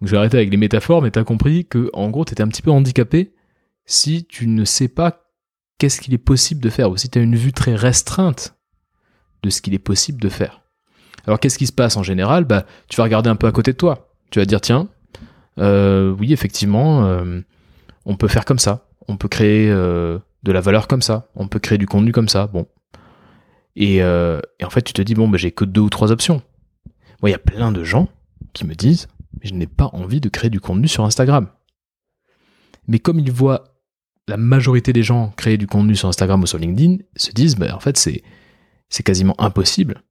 Donc 0.00 0.08
je 0.08 0.10
vais 0.10 0.16
arrêter 0.16 0.36
avec 0.36 0.50
les 0.50 0.56
métaphores, 0.56 1.02
mais 1.02 1.10
tu 1.10 1.18
as 1.18 1.24
compris 1.24 1.66
que, 1.66 1.90
en 1.92 2.10
gros, 2.10 2.24
tu 2.24 2.32
étais 2.32 2.42
un 2.42 2.48
petit 2.48 2.62
peu 2.62 2.70
handicapé 2.70 3.34
si 3.86 4.24
tu 4.24 4.46
ne 4.46 4.64
sais 4.64 4.88
pas 4.88 5.30
qu'est-ce 5.78 6.00
qu'il 6.00 6.14
est 6.14 6.18
possible 6.18 6.62
de 6.62 6.70
faire, 6.70 6.90
ou 6.90 6.96
si 6.96 7.10
tu 7.10 7.18
as 7.18 7.22
une 7.22 7.36
vue 7.36 7.52
très 7.52 7.74
restreinte 7.74 8.56
de 9.42 9.50
ce 9.50 9.60
qu'il 9.60 9.74
est 9.74 9.78
possible 9.78 10.20
de 10.20 10.28
faire. 10.28 10.62
Alors 11.26 11.40
qu'est-ce 11.40 11.58
qui 11.58 11.66
se 11.66 11.72
passe 11.72 11.96
en 11.96 12.02
général? 12.02 12.44
Bah, 12.44 12.66
Tu 12.88 12.96
vas 12.96 13.04
regarder 13.04 13.30
un 13.30 13.36
peu 13.36 13.46
à 13.46 13.52
côté 13.52 13.72
de 13.72 13.76
toi. 13.76 14.14
Tu 14.30 14.38
vas 14.38 14.46
dire, 14.46 14.60
tiens, 14.60 14.88
euh, 14.88 14.93
oui, 15.58 16.32
effectivement, 16.32 17.06
euh, 17.06 17.40
on 18.04 18.16
peut 18.16 18.28
faire 18.28 18.44
comme 18.44 18.58
ça. 18.58 18.88
On 19.08 19.16
peut 19.16 19.28
créer 19.28 19.70
euh, 19.70 20.18
de 20.42 20.52
la 20.52 20.60
valeur 20.60 20.88
comme 20.88 21.02
ça. 21.02 21.28
On 21.34 21.48
peut 21.48 21.58
créer 21.58 21.78
du 21.78 21.86
contenu 21.86 22.12
comme 22.12 22.28
ça. 22.28 22.46
Bon. 22.46 22.66
Et, 23.76 24.02
en 24.02 24.70
fait, 24.70 24.82
tu 24.82 24.92
te 24.92 25.02
dis, 25.02 25.14
bon, 25.14 25.28
bah, 25.28 25.38
j'ai 25.38 25.52
que 25.52 25.64
deux 25.64 25.80
ou 25.80 25.90
trois 25.90 26.12
options. 26.12 26.42
Moi, 27.20 27.30
il 27.30 27.32
y 27.32 27.36
a 27.36 27.38
plein 27.38 27.72
de 27.72 27.84
gens 27.84 28.08
qui 28.52 28.66
me 28.66 28.74
disent, 28.74 29.08
mais 29.40 29.48
je 29.48 29.54
n'ai 29.54 29.66
pas 29.66 29.90
envie 29.92 30.20
de 30.20 30.28
créer 30.28 30.50
du 30.50 30.60
contenu 30.60 30.88
sur 30.88 31.04
Instagram. 31.04 31.48
Mais 32.86 32.98
comme 32.98 33.18
ils 33.18 33.32
voient 33.32 33.64
la 34.28 34.36
majorité 34.36 34.92
des 34.92 35.02
gens 35.02 35.32
créer 35.36 35.58
du 35.58 35.66
contenu 35.66 35.96
sur 35.96 36.08
Instagram 36.08 36.42
ou 36.42 36.46
sur 36.46 36.58
LinkedIn, 36.58 36.98
se 37.16 37.32
disent, 37.32 37.56
bah, 37.56 37.74
en 37.74 37.80
fait, 37.80 37.96
c'est 37.96 39.02
quasiment 39.02 39.34
impossible 39.40 40.02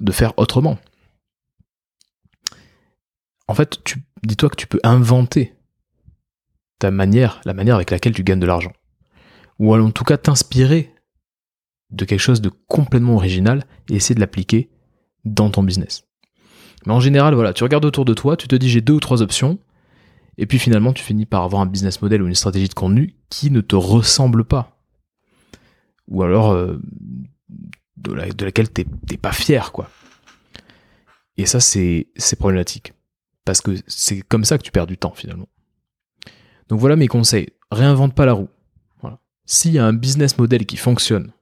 de 0.00 0.12
faire 0.12 0.32
autrement 0.38 0.78
en 3.50 3.54
fait, 3.54 3.82
dis-toi 4.22 4.48
que 4.48 4.54
tu 4.54 4.68
peux 4.68 4.78
inventer 4.84 5.54
ta 6.78 6.92
manière, 6.92 7.40
la 7.44 7.52
manière 7.52 7.74
avec 7.74 7.90
laquelle 7.90 8.14
tu 8.14 8.22
gagnes 8.22 8.38
de 8.38 8.46
l'argent. 8.46 8.70
Ou 9.58 9.74
en 9.74 9.90
tout 9.90 10.04
cas 10.04 10.16
t'inspirer 10.16 10.94
de 11.90 12.04
quelque 12.04 12.20
chose 12.20 12.40
de 12.40 12.48
complètement 12.68 13.16
original 13.16 13.64
et 13.88 13.96
essayer 13.96 14.14
de 14.14 14.20
l'appliquer 14.20 14.70
dans 15.24 15.50
ton 15.50 15.64
business. 15.64 16.04
Mais 16.86 16.92
en 16.92 17.00
général, 17.00 17.34
voilà, 17.34 17.52
tu 17.52 17.64
regardes 17.64 17.84
autour 17.84 18.04
de 18.04 18.14
toi, 18.14 18.36
tu 18.36 18.46
te 18.46 18.54
dis 18.54 18.70
j'ai 18.70 18.82
deux 18.82 18.92
ou 18.92 19.00
trois 19.00 19.20
options, 19.20 19.58
et 20.38 20.46
puis 20.46 20.60
finalement 20.60 20.92
tu 20.92 21.02
finis 21.02 21.26
par 21.26 21.42
avoir 21.42 21.60
un 21.60 21.66
business 21.66 22.00
model 22.02 22.22
ou 22.22 22.28
une 22.28 22.36
stratégie 22.36 22.68
de 22.68 22.74
contenu 22.74 23.16
qui 23.30 23.50
ne 23.50 23.60
te 23.60 23.74
ressemble 23.74 24.44
pas. 24.44 24.80
Ou 26.06 26.22
alors 26.22 26.52
euh, 26.52 26.80
de, 27.96 28.44
laquelle 28.44 28.70
t'es 28.70 28.86
pas 29.20 29.32
fier, 29.32 29.72
quoi. 29.72 29.90
Et 31.36 31.46
ça, 31.46 31.58
c'est 31.58 32.06
problématique. 32.38 32.92
Parce 33.50 33.62
que 33.62 33.74
c'est 33.88 34.22
comme 34.22 34.44
ça 34.44 34.58
que 34.58 34.62
tu 34.62 34.70
perds 34.70 34.86
du 34.86 34.96
temps 34.96 35.12
finalement. 35.12 35.48
Donc 36.68 36.78
voilà 36.78 36.94
mes 36.94 37.08
conseils. 37.08 37.48
Réinvente 37.72 38.14
pas 38.14 38.24
la 38.24 38.32
roue. 38.32 38.48
S'il 39.44 39.72
y 39.72 39.80
a 39.80 39.84
un 39.84 39.92
business 39.92 40.38
model 40.38 40.66
qui 40.66 40.76
fonctionne, 40.76 41.32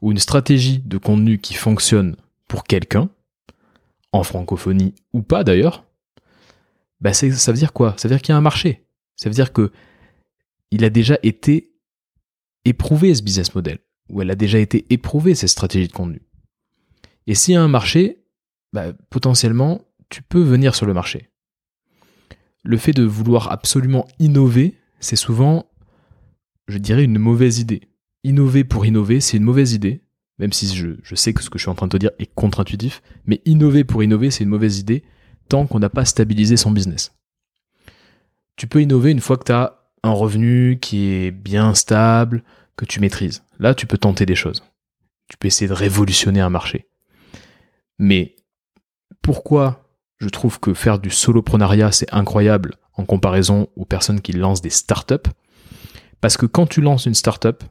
ou 0.00 0.10
une 0.10 0.18
stratégie 0.18 0.78
de 0.78 0.96
contenu 0.96 1.38
qui 1.38 1.52
fonctionne 1.52 2.16
pour 2.48 2.64
quelqu'un, 2.64 3.10
en 4.12 4.22
francophonie 4.22 4.94
ou 5.12 5.20
pas 5.20 5.44
d'ailleurs, 5.44 5.84
bah 7.02 7.12
ça 7.12 7.26
veut 7.28 7.58
dire 7.58 7.74
quoi? 7.74 7.94
Ça 7.98 8.08
veut 8.08 8.14
dire 8.14 8.22
qu'il 8.22 8.32
y 8.32 8.36
a 8.36 8.38
un 8.38 8.40
marché. 8.40 8.86
Ça 9.16 9.28
veut 9.28 9.34
dire 9.34 9.52
que 9.52 9.70
il 10.70 10.82
a 10.82 10.88
déjà 10.88 11.18
été 11.22 11.74
éprouvé 12.64 13.14
ce 13.14 13.22
business 13.22 13.54
model, 13.54 13.80
ou 14.08 14.22
elle 14.22 14.30
a 14.30 14.34
déjà 14.34 14.58
été 14.58 14.86
éprouvée 14.88 15.34
cette 15.34 15.50
stratégie 15.50 15.88
de 15.88 15.92
contenu. 15.92 16.22
Et 17.26 17.34
s'il 17.34 17.52
y 17.52 17.56
a 17.58 17.62
un 17.62 17.68
marché, 17.68 18.24
bah, 18.72 18.94
potentiellement, 19.10 19.82
tu 20.08 20.22
peux 20.22 20.42
venir 20.42 20.74
sur 20.74 20.86
le 20.86 20.94
marché. 20.94 21.28
Le 22.64 22.76
fait 22.78 22.92
de 22.92 23.04
vouloir 23.04 23.52
absolument 23.52 24.08
innover, 24.18 24.74
c'est 24.98 25.16
souvent, 25.16 25.66
je 26.66 26.78
dirais, 26.78 27.04
une 27.04 27.18
mauvaise 27.18 27.58
idée. 27.58 27.82
Innover 28.24 28.64
pour 28.64 28.86
innover, 28.86 29.20
c'est 29.20 29.36
une 29.36 29.44
mauvaise 29.44 29.74
idée, 29.74 30.02
même 30.38 30.52
si 30.52 30.74
je, 30.74 31.14
sais 31.14 31.34
que 31.34 31.42
ce 31.42 31.50
que 31.50 31.58
je 31.58 31.64
suis 31.64 31.70
en 31.70 31.74
train 31.74 31.86
de 31.86 31.92
te 31.92 31.98
dire 31.98 32.10
est 32.18 32.34
contre-intuitif, 32.34 33.02
mais 33.26 33.42
innover 33.44 33.84
pour 33.84 34.02
innover, 34.02 34.30
c'est 34.30 34.44
une 34.44 34.50
mauvaise 34.50 34.78
idée 34.78 35.04
tant 35.48 35.66
qu'on 35.66 35.78
n'a 35.78 35.90
pas 35.90 36.06
stabilisé 36.06 36.56
son 36.56 36.70
business. 36.70 37.12
Tu 38.56 38.66
peux 38.66 38.80
innover 38.80 39.10
une 39.10 39.20
fois 39.20 39.36
que 39.36 39.44
tu 39.44 39.52
as 39.52 39.78
un 40.02 40.12
revenu 40.12 40.78
qui 40.80 41.08
est 41.08 41.30
bien 41.30 41.74
stable, 41.74 42.42
que 42.76 42.86
tu 42.86 42.98
maîtrises. 42.98 43.42
Là, 43.58 43.74
tu 43.74 43.86
peux 43.86 43.98
tenter 43.98 44.24
des 44.26 44.34
choses. 44.34 44.64
Tu 45.28 45.36
peux 45.36 45.46
essayer 45.46 45.68
de 45.68 45.74
révolutionner 45.74 46.40
un 46.40 46.50
marché. 46.50 46.88
Mais 47.98 48.36
pourquoi 49.22 49.83
je 50.18 50.28
trouve 50.28 50.60
que 50.60 50.74
faire 50.74 50.98
du 50.98 51.10
soloprenariat, 51.10 51.92
c'est 51.92 52.12
incroyable 52.12 52.76
en 52.94 53.04
comparaison 53.04 53.68
aux 53.76 53.84
personnes 53.84 54.20
qui 54.20 54.32
lancent 54.32 54.62
des 54.62 54.70
startups 54.70 55.28
Parce 56.20 56.36
que 56.36 56.46
quand 56.46 56.66
tu 56.66 56.80
lances 56.80 57.06
une 57.06 57.14
startup, 57.14 57.64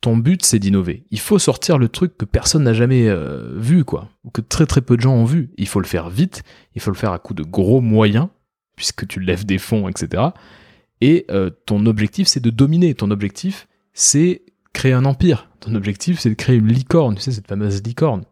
ton 0.00 0.16
but 0.16 0.44
c'est 0.44 0.58
d'innover. 0.58 1.04
Il 1.10 1.20
faut 1.20 1.38
sortir 1.38 1.78
le 1.78 1.88
truc 1.88 2.16
que 2.16 2.24
personne 2.24 2.64
n'a 2.64 2.74
jamais 2.74 3.08
euh, 3.08 3.54
vu, 3.56 3.84
quoi, 3.84 4.08
ou 4.24 4.30
que 4.30 4.40
très 4.40 4.66
très 4.66 4.80
peu 4.80 4.96
de 4.96 5.02
gens 5.02 5.14
ont 5.14 5.24
vu. 5.24 5.50
Il 5.56 5.66
faut 5.66 5.80
le 5.80 5.86
faire 5.86 6.08
vite, 6.08 6.42
il 6.74 6.80
faut 6.80 6.90
le 6.90 6.96
faire 6.96 7.12
à 7.12 7.18
coup 7.18 7.34
de 7.34 7.42
gros 7.42 7.80
moyens, 7.80 8.28
puisque 8.76 9.06
tu 9.06 9.20
lèves 9.20 9.44
des 9.44 9.58
fonds, 9.58 9.88
etc. 9.88 10.22
Et 11.00 11.26
euh, 11.30 11.50
ton 11.66 11.86
objectif, 11.86 12.28
c'est 12.28 12.40
de 12.40 12.50
dominer. 12.50 12.94
Ton 12.94 13.10
objectif, 13.10 13.68
c'est 13.92 14.42
créer 14.72 14.92
un 14.92 15.04
empire. 15.04 15.48
Ton 15.60 15.74
objectif, 15.74 16.20
c'est 16.20 16.30
de 16.30 16.34
créer 16.34 16.56
une 16.56 16.68
licorne, 16.68 17.16
tu 17.16 17.22
sais, 17.22 17.32
cette 17.32 17.48
fameuse 17.48 17.82
licorne. 17.82 18.24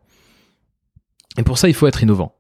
Et 1.38 1.43
pour 1.43 1.59
ça, 1.59 1.69
il 1.69 1.75
faut 1.75 1.87
être 1.87 2.03
innovant. 2.03 2.36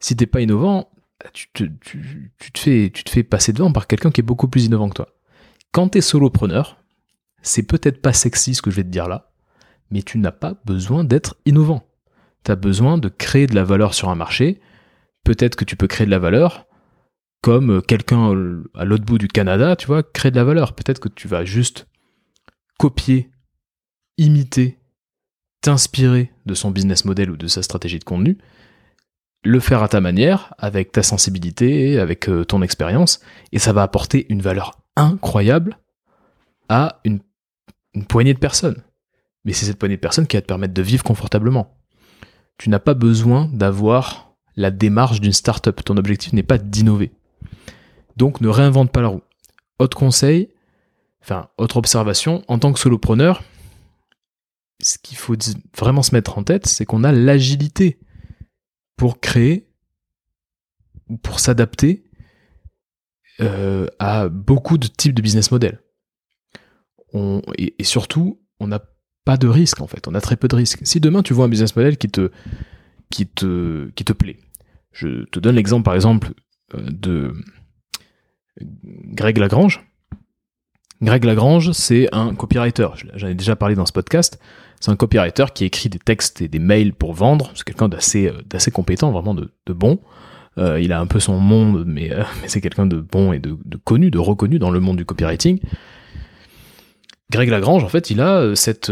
Si 0.00 0.16
t'es 0.16 0.26
pas 0.26 0.40
innovant, 0.40 0.90
tu 1.32 1.48
te, 1.52 3.10
fais, 3.10 3.22
passer 3.22 3.52
devant 3.52 3.72
par 3.72 3.86
quelqu'un 3.86 4.10
qui 4.10 4.20
est 4.20 4.24
beaucoup 4.24 4.48
plus 4.48 4.66
innovant 4.66 4.88
que 4.88 4.94
toi. 4.94 5.08
Quand 5.72 5.90
tu 5.90 5.98
es 5.98 6.00
solopreneur, 6.00 6.78
c'est 7.42 7.62
peut-être 7.62 8.02
pas 8.02 8.12
sexy 8.12 8.54
ce 8.54 8.62
que 8.62 8.70
je 8.70 8.76
vais 8.76 8.84
te 8.84 8.88
dire 8.88 9.08
là, 9.08 9.32
mais 9.90 10.02
tu 10.02 10.18
n'as 10.18 10.32
pas 10.32 10.54
besoin 10.64 11.04
d'être 11.04 11.36
innovant. 11.46 11.86
Tu 12.44 12.52
as 12.52 12.56
besoin 12.56 12.98
de 12.98 13.08
créer 13.08 13.46
de 13.46 13.54
la 13.54 13.64
valeur 13.64 13.94
sur 13.94 14.08
un 14.08 14.14
marché. 14.14 14.60
Peut-être 15.24 15.56
que 15.56 15.64
tu 15.64 15.76
peux 15.76 15.86
créer 15.86 16.06
de 16.06 16.10
la 16.10 16.18
valeur 16.18 16.66
comme 17.42 17.80
quelqu'un 17.82 18.62
à 18.74 18.84
l'autre 18.84 19.04
bout 19.04 19.18
du 19.18 19.28
Canada, 19.28 19.76
tu 19.76 19.86
vois, 19.86 20.02
créer 20.02 20.30
de 20.30 20.36
la 20.36 20.44
valeur. 20.44 20.74
Peut-être 20.74 20.98
que 20.98 21.08
tu 21.08 21.28
vas 21.28 21.44
juste 21.44 21.86
copier, 22.78 23.30
imiter, 24.18 24.78
t'inspirer 25.60 26.32
de 26.44 26.54
son 26.54 26.70
business 26.70 27.04
model 27.04 27.30
ou 27.30 27.36
de 27.36 27.46
sa 27.46 27.62
stratégie 27.62 27.98
de 27.98 28.04
contenu, 28.04 28.38
le 29.44 29.60
faire 29.60 29.82
à 29.82 29.88
ta 29.88 30.00
manière, 30.00 30.54
avec 30.58 30.92
ta 30.92 31.02
sensibilité, 31.02 31.98
avec 31.98 32.28
euh, 32.28 32.44
ton 32.44 32.62
expérience, 32.62 33.20
et 33.52 33.58
ça 33.58 33.72
va 33.72 33.82
apporter 33.82 34.26
une 34.28 34.42
valeur 34.42 34.72
incroyable 34.96 35.78
à 36.68 37.00
une, 37.04 37.20
une 37.94 38.06
poignée 38.06 38.34
de 38.34 38.38
personnes. 38.38 38.82
Mais 39.44 39.52
c'est 39.52 39.66
cette 39.66 39.78
poignée 39.78 39.96
de 39.96 40.00
personnes 40.00 40.26
qui 40.26 40.36
va 40.36 40.40
te 40.40 40.46
permettre 40.46 40.74
de 40.74 40.82
vivre 40.82 41.04
confortablement. 41.04 41.76
Tu 42.58 42.70
n'as 42.70 42.80
pas 42.80 42.94
besoin 42.94 43.48
d'avoir 43.52 44.34
la 44.56 44.70
démarche 44.70 45.20
d'une 45.20 45.32
startup. 45.32 45.84
Ton 45.84 45.96
objectif 45.96 46.32
n'est 46.32 46.42
pas 46.42 46.58
d'innover. 46.58 47.12
Donc 48.16 48.40
ne 48.40 48.48
réinvente 48.48 48.90
pas 48.90 49.02
la 49.02 49.08
roue. 49.08 49.22
Autre 49.78 49.96
conseil, 49.96 50.48
enfin 51.22 51.48
autre 51.58 51.76
observation, 51.76 52.42
en 52.48 52.58
tant 52.58 52.72
que 52.72 52.80
solopreneur, 52.80 53.42
ce 54.80 54.98
qu'il 54.98 55.16
faut 55.16 55.36
vraiment 55.76 56.02
se 56.02 56.14
mettre 56.14 56.38
en 56.38 56.42
tête, 56.42 56.66
c'est 56.66 56.84
qu'on 56.84 57.04
a 57.04 57.12
l'agilité 57.12 57.98
pour 58.96 59.20
créer 59.20 59.68
ou 61.08 61.18
pour 61.18 61.40
s'adapter 61.40 62.04
euh, 63.40 63.86
à 63.98 64.28
beaucoup 64.28 64.78
de 64.78 64.86
types 64.86 65.14
de 65.14 65.22
business 65.22 65.50
models. 65.50 65.80
et, 67.58 67.84
surtout, 67.84 68.40
on 68.60 68.66
n'a 68.66 68.82
pas 69.24 69.36
de 69.36 69.48
risque 69.48 69.80
en 69.80 69.86
fait, 69.86 70.08
on 70.08 70.14
a 70.14 70.20
très 70.20 70.36
peu 70.36 70.48
de 70.48 70.56
risques. 70.56 70.80
Si 70.84 71.00
demain 71.00 71.22
tu 71.22 71.34
vois 71.34 71.44
un 71.44 71.48
business 71.48 71.76
model 71.76 71.98
qui 71.98 72.08
te, 72.08 72.30
qui 73.10 73.26
te, 73.26 73.90
qui 73.90 74.04
te 74.04 74.12
plaît, 74.12 74.38
je 74.92 75.24
te 75.26 75.38
donne 75.38 75.56
l'exemple 75.56 75.84
par 75.84 75.94
exemple 75.94 76.32
euh, 76.74 76.90
de 76.90 77.34
Greg 78.60 79.36
Lagrange. 79.38 79.84
Greg 81.02 81.24
Lagrange, 81.24 81.72
c'est 81.72 82.08
un 82.14 82.34
copywriter. 82.34 82.88
J'en 83.14 83.28
ai 83.28 83.34
déjà 83.34 83.54
parlé 83.54 83.74
dans 83.74 83.84
ce 83.84 83.92
podcast. 83.92 84.40
C'est 84.80 84.90
un 84.90 84.96
copywriter 84.96 85.46
qui 85.54 85.64
écrit 85.64 85.88
des 85.88 85.98
textes 85.98 86.42
et 86.42 86.48
des 86.48 86.58
mails 86.58 86.92
pour 86.92 87.12
vendre. 87.12 87.50
C'est 87.54 87.64
quelqu'un 87.64 87.88
d'assez, 87.88 88.28
euh, 88.28 88.42
d'assez 88.48 88.70
compétent, 88.70 89.10
vraiment 89.10 89.34
de, 89.34 89.50
bon. 89.68 90.00
Euh, 90.58 90.80
il 90.80 90.92
a 90.92 91.00
un 91.00 91.06
peu 91.06 91.20
son 91.20 91.38
monde, 91.38 91.84
mais, 91.86 92.12
euh, 92.12 92.22
c'est 92.46 92.60
quelqu'un 92.60 92.86
de 92.86 93.00
bon 93.00 93.32
et 93.32 93.38
de, 93.38 93.56
connu, 93.84 94.10
de 94.10 94.18
reconnu 94.18 94.58
dans 94.58 94.70
le 94.70 94.80
monde 94.80 94.96
du 94.96 95.04
copywriting. 95.04 95.60
Greg 97.30 97.48
Lagrange, 97.48 97.82
en 97.82 97.88
fait, 97.88 98.10
il 98.10 98.20
a 98.20 98.54
cette 98.54 98.88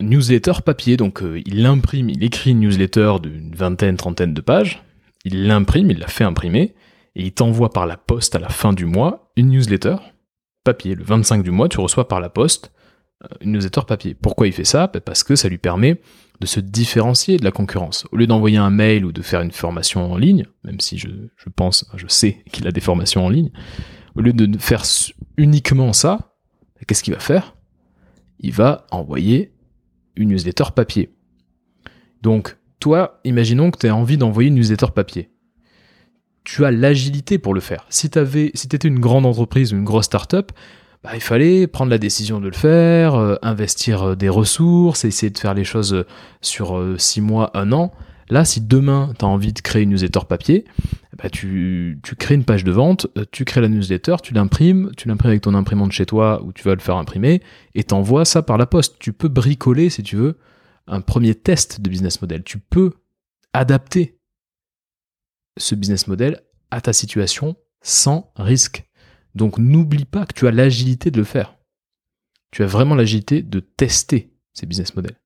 newsletter 0.00 0.52
papier. 0.64 0.96
Donc, 0.96 1.22
il 1.44 1.62
l'imprime, 1.62 2.08
il 2.08 2.24
écrit 2.24 2.52
une 2.52 2.60
newsletter 2.60 3.16
d'une 3.22 3.54
vingtaine, 3.54 3.98
trentaine 3.98 4.32
de 4.32 4.40
pages. 4.40 4.82
Il 5.26 5.46
l'imprime, 5.46 5.90
il 5.90 5.98
la 5.98 6.06
fait 6.06 6.24
imprimer 6.24 6.74
et 7.16 7.24
il 7.24 7.32
t'envoie 7.32 7.70
par 7.70 7.86
la 7.86 7.98
poste 7.98 8.34
à 8.34 8.38
la 8.38 8.48
fin 8.48 8.72
du 8.72 8.86
mois 8.86 9.30
une 9.36 9.50
newsletter 9.50 9.96
papier. 10.64 10.94
Le 10.94 11.04
25 11.04 11.42
du 11.42 11.50
mois, 11.50 11.68
tu 11.68 11.80
reçois 11.80 12.08
par 12.08 12.20
la 12.20 12.30
poste 12.30 12.72
une 13.40 13.52
newsletter 13.52 13.82
papier. 13.86 14.14
Pourquoi 14.14 14.46
il 14.46 14.52
fait 14.52 14.64
ça? 14.64 14.90
Bah, 14.92 15.00
Parce 15.00 15.22
que 15.22 15.36
ça 15.36 15.48
lui 15.48 15.58
permet 15.58 16.00
de 16.40 16.46
se 16.46 16.60
différencier 16.60 17.36
de 17.36 17.44
la 17.44 17.52
concurrence. 17.52 18.06
Au 18.12 18.16
lieu 18.16 18.26
d'envoyer 18.26 18.58
un 18.58 18.70
mail 18.70 19.04
ou 19.04 19.12
de 19.12 19.22
faire 19.22 19.40
une 19.40 19.52
formation 19.52 20.12
en 20.12 20.16
ligne, 20.16 20.46
même 20.64 20.80
si 20.80 20.98
je, 20.98 21.08
pense, 21.54 21.86
je 21.96 22.06
sais 22.08 22.42
qu'il 22.52 22.66
a 22.66 22.72
des 22.72 22.80
formations 22.80 23.24
en 23.24 23.28
ligne, 23.28 23.50
au 24.16 24.20
lieu 24.20 24.32
de 24.32 24.58
faire 24.58 24.82
uniquement 25.36 25.92
ça, 25.92 26.34
qu'est-ce 26.86 27.02
qu'il 27.02 27.14
va 27.14 27.20
faire? 27.20 27.54
Il 28.40 28.52
va 28.52 28.86
envoyer 28.90 29.52
une 30.16 30.28
newsletter 30.30 30.64
papier. 30.74 31.14
Donc, 32.22 32.56
toi, 32.80 33.20
imaginons 33.24 33.70
que 33.70 33.78
tu 33.78 33.88
as 33.88 33.96
envie 33.96 34.16
d'envoyer 34.16 34.48
une 34.48 34.56
newsletter 34.56 34.88
papier 34.94 35.30
tu 36.44 36.64
as 36.64 36.70
l'agilité 36.70 37.38
pour 37.38 37.54
le 37.54 37.60
faire. 37.60 37.86
Si 37.88 38.10
tu 38.10 38.20
si 38.54 38.66
étais 38.66 38.86
une 38.86 39.00
grande 39.00 39.26
entreprise 39.26 39.72
ou 39.72 39.76
une 39.76 39.84
grosse 39.84 40.04
start-up, 40.04 40.52
bah, 41.04 41.10
il 41.14 41.20
fallait 41.20 41.66
prendre 41.66 41.90
la 41.90 41.98
décision 41.98 42.40
de 42.40 42.46
le 42.48 42.54
faire, 42.54 43.14
euh, 43.14 43.36
investir 43.42 44.02
euh, 44.02 44.14
des 44.16 44.30
ressources, 44.30 45.04
essayer 45.04 45.28
de 45.28 45.38
faire 45.38 45.52
les 45.52 45.64
choses 45.64 45.92
euh, 45.92 46.06
sur 46.40 46.82
six 46.98 47.20
mois, 47.20 47.50
un 47.52 47.72
an. 47.72 47.92
Là, 48.30 48.46
si 48.46 48.62
demain 48.62 49.12
tu 49.18 49.26
as 49.26 49.28
envie 49.28 49.52
de 49.52 49.60
créer 49.60 49.82
une 49.82 49.90
newsletter 49.90 50.20
papier, 50.26 50.64
bah, 51.22 51.28
tu, 51.28 52.00
crées 52.18 52.34
une 52.34 52.44
page 52.44 52.64
de 52.64 52.72
vente, 52.72 53.06
tu 53.32 53.44
crées 53.44 53.60
la 53.60 53.68
newsletter, 53.68 54.16
tu 54.22 54.32
l'imprimes, 54.32 54.92
tu 54.96 55.06
l'imprimes 55.06 55.28
avec 55.28 55.42
ton 55.42 55.54
imprimante 55.54 55.92
chez 55.92 56.06
toi 56.06 56.42
où 56.42 56.54
tu 56.54 56.62
vas 56.62 56.74
le 56.74 56.80
faire 56.80 56.96
imprimer 56.96 57.42
et 57.74 57.84
t'envoies 57.84 58.24
ça 58.24 58.42
par 58.42 58.56
la 58.56 58.64
poste. 58.64 58.96
Tu 58.98 59.12
peux 59.12 59.28
bricoler, 59.28 59.90
si 59.90 60.02
tu 60.02 60.16
veux, 60.16 60.38
un 60.86 61.02
premier 61.02 61.34
test 61.34 61.82
de 61.82 61.90
business 61.90 62.22
model. 62.22 62.42
Tu 62.44 62.58
peux 62.58 62.92
adapter 63.52 64.18
ce 65.58 65.74
business 65.74 66.08
model 66.08 66.40
à 66.70 66.80
ta 66.80 66.94
situation 66.94 67.56
sans 67.82 68.32
risque. 68.36 68.86
Donc 69.34 69.58
n'oublie 69.58 70.04
pas 70.04 70.26
que 70.26 70.34
tu 70.34 70.46
as 70.46 70.52
l'agilité 70.52 71.10
de 71.10 71.18
le 71.18 71.24
faire. 71.24 71.56
Tu 72.50 72.62
as 72.62 72.66
vraiment 72.66 72.94
l'agilité 72.94 73.42
de 73.42 73.60
tester 73.60 74.32
ces 74.52 74.66
business 74.66 74.94
models. 74.94 75.18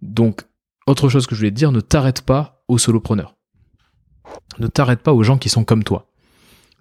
Donc, 0.00 0.42
autre 0.86 1.08
chose 1.08 1.26
que 1.26 1.34
je 1.34 1.40
voulais 1.40 1.50
te 1.50 1.56
dire, 1.56 1.72
ne 1.72 1.80
t'arrête 1.80 2.22
pas 2.22 2.62
aux 2.68 2.78
solopreneurs. 2.78 3.36
Ne 4.58 4.68
t'arrête 4.68 5.00
pas 5.00 5.12
aux 5.12 5.22
gens 5.22 5.38
qui 5.38 5.48
sont 5.48 5.64
comme 5.64 5.82
toi. 5.82 6.12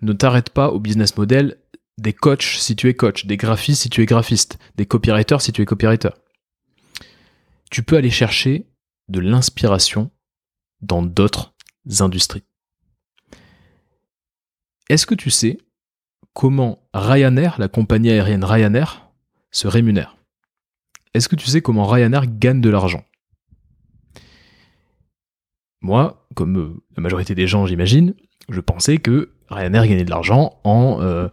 Ne 0.02 0.14
t'arrête 0.14 0.50
pas 0.50 0.70
au 0.70 0.80
business 0.80 1.18
model 1.18 1.58
des 1.98 2.14
coachs 2.14 2.58
si 2.58 2.76
tu 2.76 2.90
es 2.90 2.94
coach, 2.94 3.26
des 3.26 3.38
graphistes 3.38 3.84
si 3.84 3.90
tu 3.90 4.02
es 4.02 4.06
graphiste, 4.06 4.58
des 4.76 4.86
copywriters 4.86 5.42
si 5.42 5.52
tu 5.52 5.62
es 5.62 5.66
copywriter. 5.66 6.10
Tu 7.72 7.84
peux 7.84 7.98
aller 7.98 8.10
chercher 8.10 8.68
de 9.10 9.20
l'inspiration 9.20 10.12
dans 10.82 11.02
d'autres 11.02 11.56
industries. 12.00 12.44
Est-ce 14.90 15.06
que 15.06 15.16
tu 15.16 15.30
sais 15.30 15.60
comment 16.34 16.80
Ryanair, 16.94 17.56
la 17.60 17.68
compagnie 17.68 18.10
aérienne 18.10 18.44
Ryanair, 18.44 19.10
se 19.52 19.68
rémunère 19.68 20.18
Est-ce 21.14 21.30
que 21.30 21.36
tu 21.36 21.48
sais 21.48 21.62
comment 21.62 21.86
Ryanair 21.86 22.26
gagne 22.28 22.62
de 22.62 22.70
l'argent? 22.70 23.04
Moi, 25.82 26.28
comme 26.36 26.58
euh, 26.58 26.84
la 26.96 27.04
majorité 27.04 27.36
des 27.36 27.48
gens, 27.48 27.66
j'imagine, 27.66 28.16
je 28.50 28.62
pensais 28.62 28.98
que 28.98 29.32
Ryanair 29.50 29.88
gagnait 29.88 30.06
de 30.06 30.10
l'argent 30.10 30.60
en, 30.64 31.00
euh, 31.02 31.28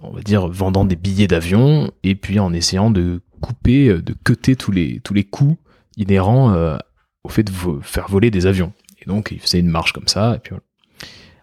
on 0.00 0.10
va 0.10 0.22
dire, 0.22 0.48
vendant 0.48 0.84
des 0.84 0.96
billets 0.96 1.28
d'avion 1.28 1.90
et 2.02 2.14
puis 2.14 2.38
en 2.38 2.52
essayant 2.52 2.90
de 2.90 3.20
couper, 3.40 3.88
de 3.88 4.14
cuter 4.24 4.56
tous 4.56 4.72
les, 4.72 5.00
tous 5.00 5.14
coûts 5.30 5.58
inhérents 5.96 6.78
au 7.22 7.28
fait 7.28 7.44
de 7.44 7.52
faire 7.82 8.08
voler 8.08 8.30
des 8.30 8.46
avions. 8.46 8.72
Et 9.00 9.06
donc, 9.06 9.30
il 9.30 9.40
faisait 9.40 9.60
une 9.60 9.68
marche 9.68 9.92
comme 9.92 10.08
ça. 10.08 10.40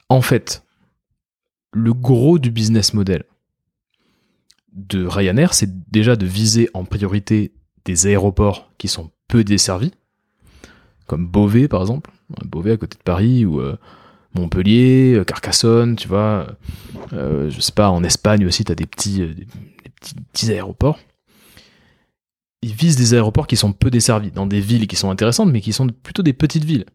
En 0.09 0.21
fait, 0.21 0.62
le 1.73 1.93
gros 1.93 2.39
du 2.39 2.51
business 2.51 2.93
model 2.93 3.25
de 4.73 5.05
Ryanair, 5.05 5.53
c'est 5.53 5.91
déjà 5.91 6.15
de 6.15 6.25
viser 6.25 6.69
en 6.73 6.83
priorité 6.83 7.53
des 7.85 8.07
aéroports 8.07 8.71
qui 8.77 8.87
sont 8.87 9.11
peu 9.27 9.43
desservis, 9.43 9.91
comme 11.07 11.27
Beauvais 11.27 11.67
par 11.67 11.81
exemple, 11.81 12.11
Beauvais 12.45 12.71
à 12.71 12.77
côté 12.77 12.97
de 12.97 13.03
Paris, 13.03 13.45
ou 13.45 13.59
euh, 13.59 13.77
Montpellier, 14.35 15.13
euh, 15.15 15.23
Carcassonne, 15.23 15.95
tu 15.95 16.07
vois. 16.07 16.47
Euh, 17.13 17.49
je 17.49 17.59
sais 17.59 17.71
pas, 17.71 17.89
en 17.89 18.03
Espagne 18.03 18.45
aussi, 18.45 18.63
tu 18.63 18.71
as 18.71 18.75
des 18.75 18.85
petits, 18.85 19.19
des, 19.19 19.47
petits, 20.31 20.51
aéroports. 20.51 20.99
Ils 22.61 22.73
visent 22.73 22.95
des 22.95 23.13
aéroports 23.13 23.47
qui 23.47 23.57
sont 23.57 23.73
peu 23.73 23.91
desservis, 23.91 24.31
dans 24.31 24.47
des 24.47 24.61
villes 24.61 24.87
qui 24.87 24.95
sont 24.95 25.09
intéressantes, 25.09 25.51
mais 25.51 25.61
qui 25.61 25.73
sont 25.73 25.87
plutôt 25.87 26.23
des 26.23 26.33
petites 26.33 26.63
villes. 26.63 26.85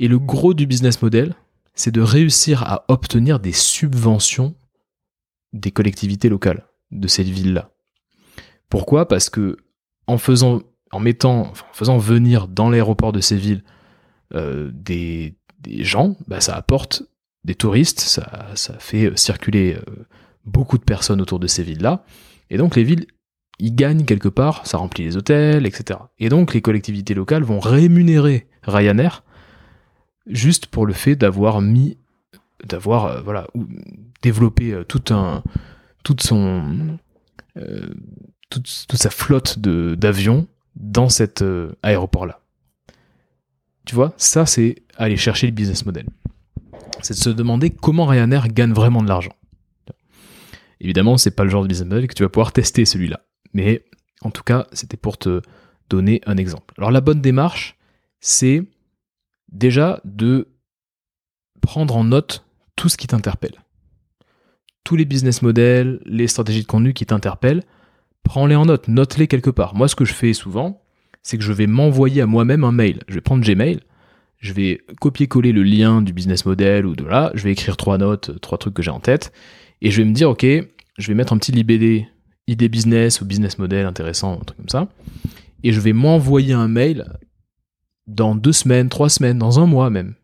Et 0.00 0.08
le 0.08 0.18
gros 0.18 0.54
du 0.54 0.66
business 0.66 1.00
model, 1.00 1.34
c'est 1.78 1.92
de 1.92 2.00
réussir 2.00 2.64
à 2.64 2.84
obtenir 2.88 3.38
des 3.38 3.52
subventions 3.52 4.56
des 5.52 5.70
collectivités 5.70 6.28
locales 6.28 6.66
de 6.90 7.06
cette 7.06 7.28
ville-là. 7.28 7.70
Pourquoi? 8.68 9.06
Parce 9.06 9.30
que 9.30 9.56
en 10.08 10.18
faisant, 10.18 10.60
venir 11.98 12.48
dans 12.48 12.68
l'aéroport 12.68 13.12
de 13.12 13.20
ces 13.20 13.36
villes 13.36 13.62
euh, 14.34 14.70
des, 14.72 15.36
gens, 15.78 16.16
bah, 16.26 16.40
ça 16.40 16.56
apporte 16.56 17.04
des 17.44 17.54
touristes, 17.54 18.00
ça, 18.00 18.56
fait 18.80 19.16
circuler 19.16 19.76
euh, 19.76 20.06
beaucoup 20.44 20.78
de 20.78 20.84
personnes 20.84 21.20
autour 21.20 21.38
de 21.38 21.46
ces 21.46 21.62
villes-là, 21.62 22.04
et 22.50 22.56
donc 22.56 22.74
les 22.74 22.82
villes, 22.82 23.06
ils 23.60 23.74
gagnent 23.74 24.04
quelque 24.04 24.28
part, 24.28 24.66
ça 24.66 24.78
remplit 24.78 25.04
les 25.04 25.16
hôtels, 25.16 25.64
etc. 25.64 26.00
Et 26.18 26.28
donc 26.28 26.54
les 26.54 26.60
collectivités 26.60 27.14
locales 27.14 27.44
vont 27.44 27.60
rémunérer 27.60 28.48
Ryanair 28.64 29.22
juste 30.28 30.66
pour 30.66 30.86
le 30.86 30.92
fait 30.92 31.16
d'avoir 31.16 31.60
mis, 31.60 31.98
d'avoir 32.64 33.06
euh, 33.06 33.20
voilà, 33.22 33.46
développé 34.22 34.82
tout 34.88 35.02
un, 35.10 35.42
toute 36.02 36.22
son, 36.22 36.98
euh, 37.58 37.88
toute, 38.50 38.66
sa 38.66 39.10
flotte 39.10 39.58
d'avions 39.58 40.46
dans 40.74 41.08
cet 41.08 41.42
euh, 41.42 41.72
aéroport-là. 41.82 42.40
Tu 43.84 43.94
vois, 43.94 44.14
ça 44.16 44.46
c'est 44.46 44.82
aller 44.96 45.16
chercher 45.16 45.46
le 45.46 45.52
business 45.52 45.84
model. 45.84 46.06
C'est 47.02 47.14
de 47.14 47.18
se 47.18 47.30
demander 47.30 47.70
comment 47.70 48.06
Ryanair 48.06 48.48
gagne 48.48 48.72
vraiment 48.72 49.02
de 49.02 49.08
l'argent. 49.08 49.34
Évidemment, 50.80 51.16
c'est 51.16 51.30
pas 51.30 51.44
le 51.44 51.50
genre 51.50 51.62
de 51.62 51.68
business 51.68 51.88
model 51.88 52.06
que 52.06 52.14
tu 52.14 52.22
vas 52.22 52.28
pouvoir 52.28 52.52
tester 52.52 52.84
celui-là. 52.84 53.20
Mais 53.52 53.84
en 54.22 54.30
tout 54.30 54.42
cas, 54.42 54.66
c'était 54.72 54.96
pour 54.96 55.18
te 55.18 55.42
donner 55.90 56.20
un 56.26 56.36
exemple. 56.36 56.74
Alors 56.78 56.90
la 56.90 57.00
bonne 57.00 57.20
démarche, 57.20 57.76
c'est 58.20 58.64
déjà 59.52 60.00
de 60.04 60.48
prendre 61.60 61.96
en 61.96 62.04
note 62.04 62.44
tout 62.76 62.88
ce 62.88 62.96
qui 62.96 63.06
t'interpelle 63.06 63.58
tous 64.88 64.96
les 64.96 65.04
business 65.04 65.42
models, 65.42 66.00
les 66.06 66.28
stratégies 66.28 66.62
de 66.62 66.66
contenu 66.66 66.94
qui 66.94 67.04
t'interpellent, 67.04 67.62
prends-les 68.22 68.54
en 68.54 68.64
note, 68.64 68.88
note-les 68.88 69.26
quelque 69.26 69.50
part. 69.50 69.74
Moi, 69.74 69.86
ce 69.86 69.94
que 69.94 70.06
je 70.06 70.14
fais 70.14 70.32
souvent, 70.32 70.80
c'est 71.22 71.36
que 71.36 71.44
je 71.44 71.52
vais 71.52 71.66
m'envoyer 71.66 72.22
à 72.22 72.26
moi-même 72.26 72.64
un 72.64 72.72
mail. 72.72 73.02
Je 73.06 73.16
vais 73.16 73.20
prendre 73.20 73.44
Gmail, 73.44 73.80
je 74.38 74.54
vais 74.54 74.80
copier-coller 74.98 75.52
le 75.52 75.62
lien 75.62 76.00
du 76.00 76.14
business 76.14 76.46
model 76.46 76.86
ou 76.86 76.96
de 76.96 77.04
là, 77.04 77.30
je 77.34 77.44
vais 77.44 77.52
écrire 77.52 77.76
trois 77.76 77.98
notes, 77.98 78.40
trois 78.40 78.56
trucs 78.56 78.72
que 78.72 78.82
j'ai 78.82 78.90
en 78.90 78.98
tête, 78.98 79.30
et 79.82 79.90
je 79.90 80.00
vais 80.00 80.08
me 80.08 80.14
dire, 80.14 80.30
ok, 80.30 80.46
je 80.46 81.06
vais 81.06 81.14
mettre 81.14 81.34
un 81.34 81.38
petit 81.38 81.52
libellé 81.52 82.08
idée 82.46 82.70
business 82.70 83.20
ou 83.20 83.26
business 83.26 83.58
model 83.58 83.84
intéressant, 83.84 84.40
un 84.40 84.44
truc 84.44 84.56
comme 84.56 84.70
ça, 84.70 84.88
et 85.64 85.72
je 85.72 85.80
vais 85.80 85.92
m'envoyer 85.92 86.54
un 86.54 86.68
mail 86.68 87.04
dans 88.08 88.34
deux 88.34 88.52
semaines, 88.52 88.88
trois 88.88 89.10
semaines, 89.10 89.38
dans 89.38 89.60
un 89.60 89.66
mois 89.66 89.90
même, 89.90 90.14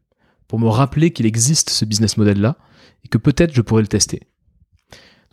pour 0.48 0.58
me 0.58 0.68
rappeler 0.68 1.12
qu'il 1.12 1.26
existe 1.26 1.70
ce 1.70 1.84
business 1.84 2.16
model-là, 2.16 2.56
et 3.04 3.08
que 3.08 3.18
peut-être 3.18 3.54
je 3.54 3.62
pourrais 3.62 3.82
le 3.82 3.88
tester. 3.88 4.22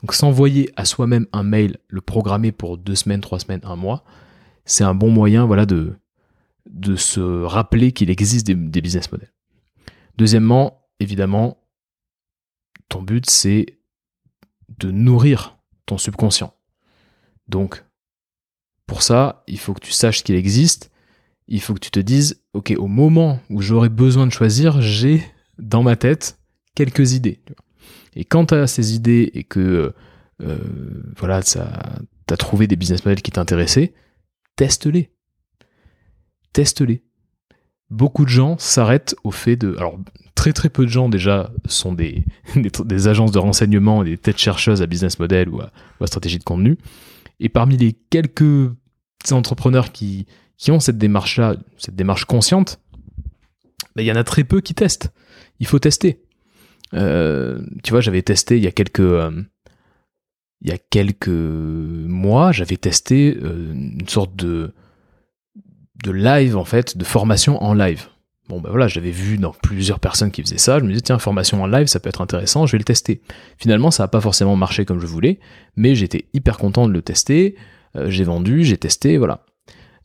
Donc 0.02 0.14
s'envoyer 0.14 0.70
à 0.76 0.86
soi-même 0.86 1.28
un 1.32 1.44
mail, 1.44 1.78
le 1.88 2.02
programmer 2.02 2.52
pour 2.52 2.78
deux 2.78 2.96
semaines, 2.96 3.22
trois 3.22 3.40
semaines, 3.40 3.62
un 3.64 3.76
mois, 3.76 4.04
c'est 4.66 4.84
un 4.84 4.94
bon 4.94 5.10
moyen 5.10 5.46
voilà, 5.46 5.66
de, 5.66 5.96
de 6.70 6.96
se 6.96 7.44
rappeler 7.44 7.92
qu'il 7.92 8.10
existe 8.10 8.46
des, 8.46 8.82
business 8.82 9.12
models. 9.12 9.32
Deuxièmement, 10.18 10.88
évidemment, 11.00 11.64
ton 12.90 13.02
but 13.02 13.30
c'est 13.30 13.80
de 14.80 14.92
nourrir 14.92 15.58
ton 15.86 15.98
subconscient. 15.98 16.54
Donc, 17.48 17.84
pour 18.88 19.04
ça, 19.04 19.44
il 19.48 19.60
faut 19.60 19.74
que 19.74 19.86
tu 19.86 19.92
saches 19.92 20.24
qu'il 20.24 20.36
existe. 20.36 20.92
Il 21.48 21.62
faut 21.62 21.74
que 21.74 21.80
tu 21.80 21.92
te 21.92 22.00
dises, 22.00 22.41
ok, 22.54 22.74
au 22.78 22.88
moment 22.88 23.40
où 23.50 23.62
j'aurai 23.62 23.90
besoin 23.90 24.28
de 24.28 24.32
choisir, 24.32 24.82
j'ai 24.82 25.24
dans 25.58 25.84
ma 25.84 25.96
tête 25.96 26.40
quelques 26.76 27.14
idées. 27.14 27.40
Et 28.16 28.26
quand 28.26 28.48
tu 28.48 28.56
as 28.56 28.68
ces 28.68 28.96
idées 28.96 29.32
et 29.34 29.44
que 29.44 29.94
euh, 30.42 30.58
voilà, 31.18 31.42
tu 31.44 31.58
as 31.60 32.38
trouvé 32.38 32.68
des 32.68 32.76
business 32.76 33.06
models 33.06 33.22
qui 33.22 33.32
t'intéressaient, 33.32 33.94
teste-les. 34.56 35.12
Teste-les. 36.54 37.04
Beaucoup 37.90 38.24
de 38.24 38.30
gens 38.30 38.58
s'arrêtent 38.58 39.16
au 39.24 39.32
fait 39.32 39.56
de... 39.56 39.76
Alors, 39.78 40.00
très 40.36 40.54
très 40.54 40.70
peu 40.70 40.86
de 40.86 40.90
gens 40.90 41.10
déjà 41.10 41.52
sont 41.66 41.94
des, 41.94 42.26
des, 42.56 43.08
agences 43.08 43.32
de 43.32 43.40
renseignement, 43.40 44.04
des 44.04 44.18
têtes 44.18 44.38
chercheuses 44.38 44.82
à 44.82 44.88
business 44.88 45.20
model 45.20 45.50
ou 45.50 45.62
à, 45.62 45.72
stratégie 46.08 46.40
de 46.40 46.44
contenu. 46.44 46.78
Et 47.40 47.50
parmi 47.50 47.78
les 47.78 47.94
quelques 47.94 48.72
entrepreneurs 49.32 49.92
qui, 49.92 50.26
qui 50.62 50.70
ont 50.70 50.80
cette 50.80 51.00
démarche-là, 51.00 51.56
cette 51.80 51.96
démarche 51.96 52.26
consciente, 52.26 52.80
ben, 53.96 54.04
il 54.04 54.06
y 54.06 54.12
en 54.12 54.16
a 54.16 54.24
très 54.24 54.44
peu 54.44 54.62
qui 54.62 54.76
testent. 54.76 55.12
Il 55.60 55.66
faut 55.66 55.80
tester. 55.80 56.22
Euh, 56.94 57.62
tu 57.84 57.90
vois, 57.90 58.00
j'avais 58.00 58.22
testé 58.22 58.58
il 58.58 58.64
y 58.64 58.68
a 58.68 58.72
quelques 58.72 59.00
euh, 59.00 59.32
il 60.62 60.70
y 60.70 60.72
a 60.72 60.78
quelques 60.78 61.28
mois, 61.28 62.52
j'avais 62.52 62.78
testé 62.78 63.40
euh, 63.42 63.74
une 63.74 64.08
sorte 64.08 64.36
de 64.36 64.72
de 66.04 66.12
live 66.12 66.56
en 66.56 66.66
fait, 66.66 66.96
de 66.96 67.04
formation 67.04 67.62
en 67.64 67.74
live. 67.74 68.06
Bon 68.48 68.62
ben 68.62 68.70
voilà, 68.70 68.88
j'avais 68.88 69.12
vu 69.12 69.40
dans 69.40 69.54
plusieurs 69.64 70.00
personnes 70.00 70.30
qui 70.30 70.44
faisaient 70.44 70.60
ça, 70.60 70.78
je 70.78 70.84
me 70.84 70.90
disais 70.90 71.02
tiens, 71.02 71.18
formation 71.18 71.64
en 71.64 71.68
live, 71.68 71.88
ça 71.88 72.00
peut 72.00 72.10
être 72.10 72.22
intéressant, 72.22 72.68
je 72.68 72.74
vais 72.74 72.78
le 72.78 72.84
tester. 72.84 73.22
Finalement, 73.58 73.90
ça 73.90 74.04
n'a 74.04 74.10
pas 74.10 74.22
forcément 74.22 74.56
marché 74.56 74.86
comme 74.86 75.00
je 75.00 75.08
voulais, 75.08 75.40
mais 75.76 75.96
j'étais 75.96 76.26
hyper 76.34 76.58
content 76.60 76.88
de 76.88 76.94
le 76.94 77.02
tester, 77.02 77.56
j'ai 77.96 78.24
vendu, 78.24 78.64
j'ai 78.64 78.78
testé, 78.78 79.18
voilà. 79.18 79.46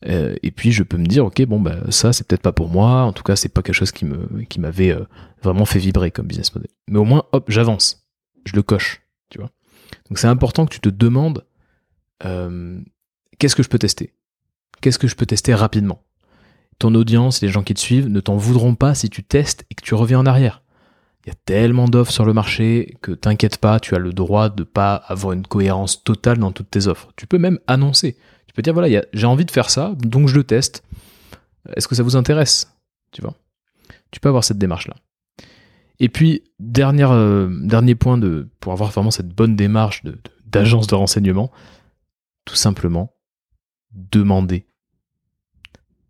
Euh, 0.05 0.37
et 0.43 0.51
puis 0.51 0.73
je 0.73 0.83
peux 0.83 0.99
me 0.99 1.07
dire, 1.07 1.25
ok, 1.25 1.43
bon, 1.47 1.61
bah, 1.61 1.79
ça 1.91 2.13
c'est 2.13 2.27
peut-être 2.27 2.43
pas 2.43 2.53
pour 2.53 2.69
moi, 2.69 3.03
en 3.03 3.13
tout 3.13 3.23
cas 3.23 3.37
c'est 3.37 3.49
pas 3.49 3.63
quelque 3.63 3.75
chose 3.75 3.93
qui 3.93 4.05
me 4.05 4.43
qui 4.45 4.61
m'avait 4.61 4.93
euh, 4.93 5.05
vraiment 5.43 5.65
fait 5.65 5.79
vibrer 5.79 6.11
comme 6.11 6.27
business 6.27 6.55
model. 6.55 6.71
Mais 6.89 6.99
au 6.99 7.05
moins, 7.05 7.25
hop, 7.33 7.51
j'avance, 7.51 8.07
je 8.45 8.55
le 8.55 8.63
coche, 8.63 9.03
tu 9.31 9.39
vois. 9.39 9.51
Donc 10.09 10.19
c'est 10.19 10.27
important 10.27 10.67
que 10.67 10.75
tu 10.75 10.81
te 10.81 10.89
demandes 10.89 11.45
euh, 12.25 12.79
qu'est-ce 13.39 13.57
que 13.57 13.63
je 13.63 13.69
peux 13.69 13.79
tester, 13.79 14.13
qu'est-ce 14.81 14.99
que 14.99 15.09
je 15.09 15.17
peux 15.17 15.27
tester 15.27 15.55
rapidement? 15.55 16.03
Ton 16.79 16.95
audience, 16.95 17.41
les 17.41 17.49
gens 17.49 17.63
qui 17.63 17.73
te 17.73 17.81
suivent, 17.81 18.09
ne 18.09 18.21
t'en 18.21 18.37
voudront 18.37 18.75
pas 18.75 18.95
si 18.95 19.09
tu 19.09 19.25
testes 19.25 19.65
et 19.71 19.75
que 19.75 19.83
tu 19.83 19.95
reviens 19.95 20.19
en 20.19 20.27
arrière. 20.27 20.63
Il 21.25 21.31
y 21.31 21.33
a 21.33 21.37
tellement 21.47 21.89
d'offres 21.89 22.13
sur 22.13 22.27
le 22.27 22.35
marché 22.35 22.99
que 23.01 23.13
t'inquiète 23.13 23.57
pas, 23.57 23.81
tu 23.81 23.95
as 23.95 23.99
le 23.99 24.13
droit 24.13 24.51
de 24.51 24.63
pas 24.63 24.95
avoir 24.95 25.33
une 25.33 25.47
cohérence 25.47 26.05
totale 26.05 26.39
dans 26.39 26.53
toutes 26.53 26.71
tes 26.71 26.87
offres. 26.87 27.09
Tu 27.17 27.27
peux 27.27 27.39
même 27.39 27.59
annoncer 27.67 28.17
dire 28.63 28.73
voilà, 28.75 29.03
j'ai 29.13 29.27
envie 29.27 29.45
de 29.45 29.51
faire 29.51 29.71
ça, 29.71 29.95
donc 29.99 30.29
je 30.29 30.35
le 30.35 30.45
teste. 30.45 30.83
Est-ce 31.75 31.89
que 31.89 31.95
ça 31.95 32.03
vous 32.03 32.17
intéresse? 32.17 32.73
Tu 33.13 33.23
vois? 33.23 33.35
Tu 34.11 34.21
peux 34.21 34.29
avoir 34.29 34.45
cette 34.45 34.59
démarche-là. 34.59 34.95
Et 35.99 36.09
puis, 36.09 36.43
dernière, 36.59 37.11
euh, 37.11 37.49
dernier 37.51 37.95
point 37.95 38.19
de, 38.19 38.49
pour 38.61 38.73
avoir 38.73 38.91
vraiment 38.91 39.11
cette 39.11 39.29
bonne 39.29 39.57
démarche 39.57 40.03
d'agence 40.45 40.87
de, 40.87 40.95
renseignement, 40.95 41.51
tout 42.45 42.55
simplement, 42.55 43.15
demander. 43.93 44.67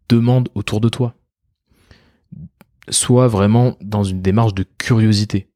Demande 0.09 0.49
autour 0.55 0.81
de 0.81 0.89
toi. 0.89 1.15
Sois 2.89 3.29
vraiment 3.29 3.77
dans 3.81 4.05
une 4.05 4.23
démarche 4.23 4.55
de 4.55 4.65
curiosité. 4.79 5.51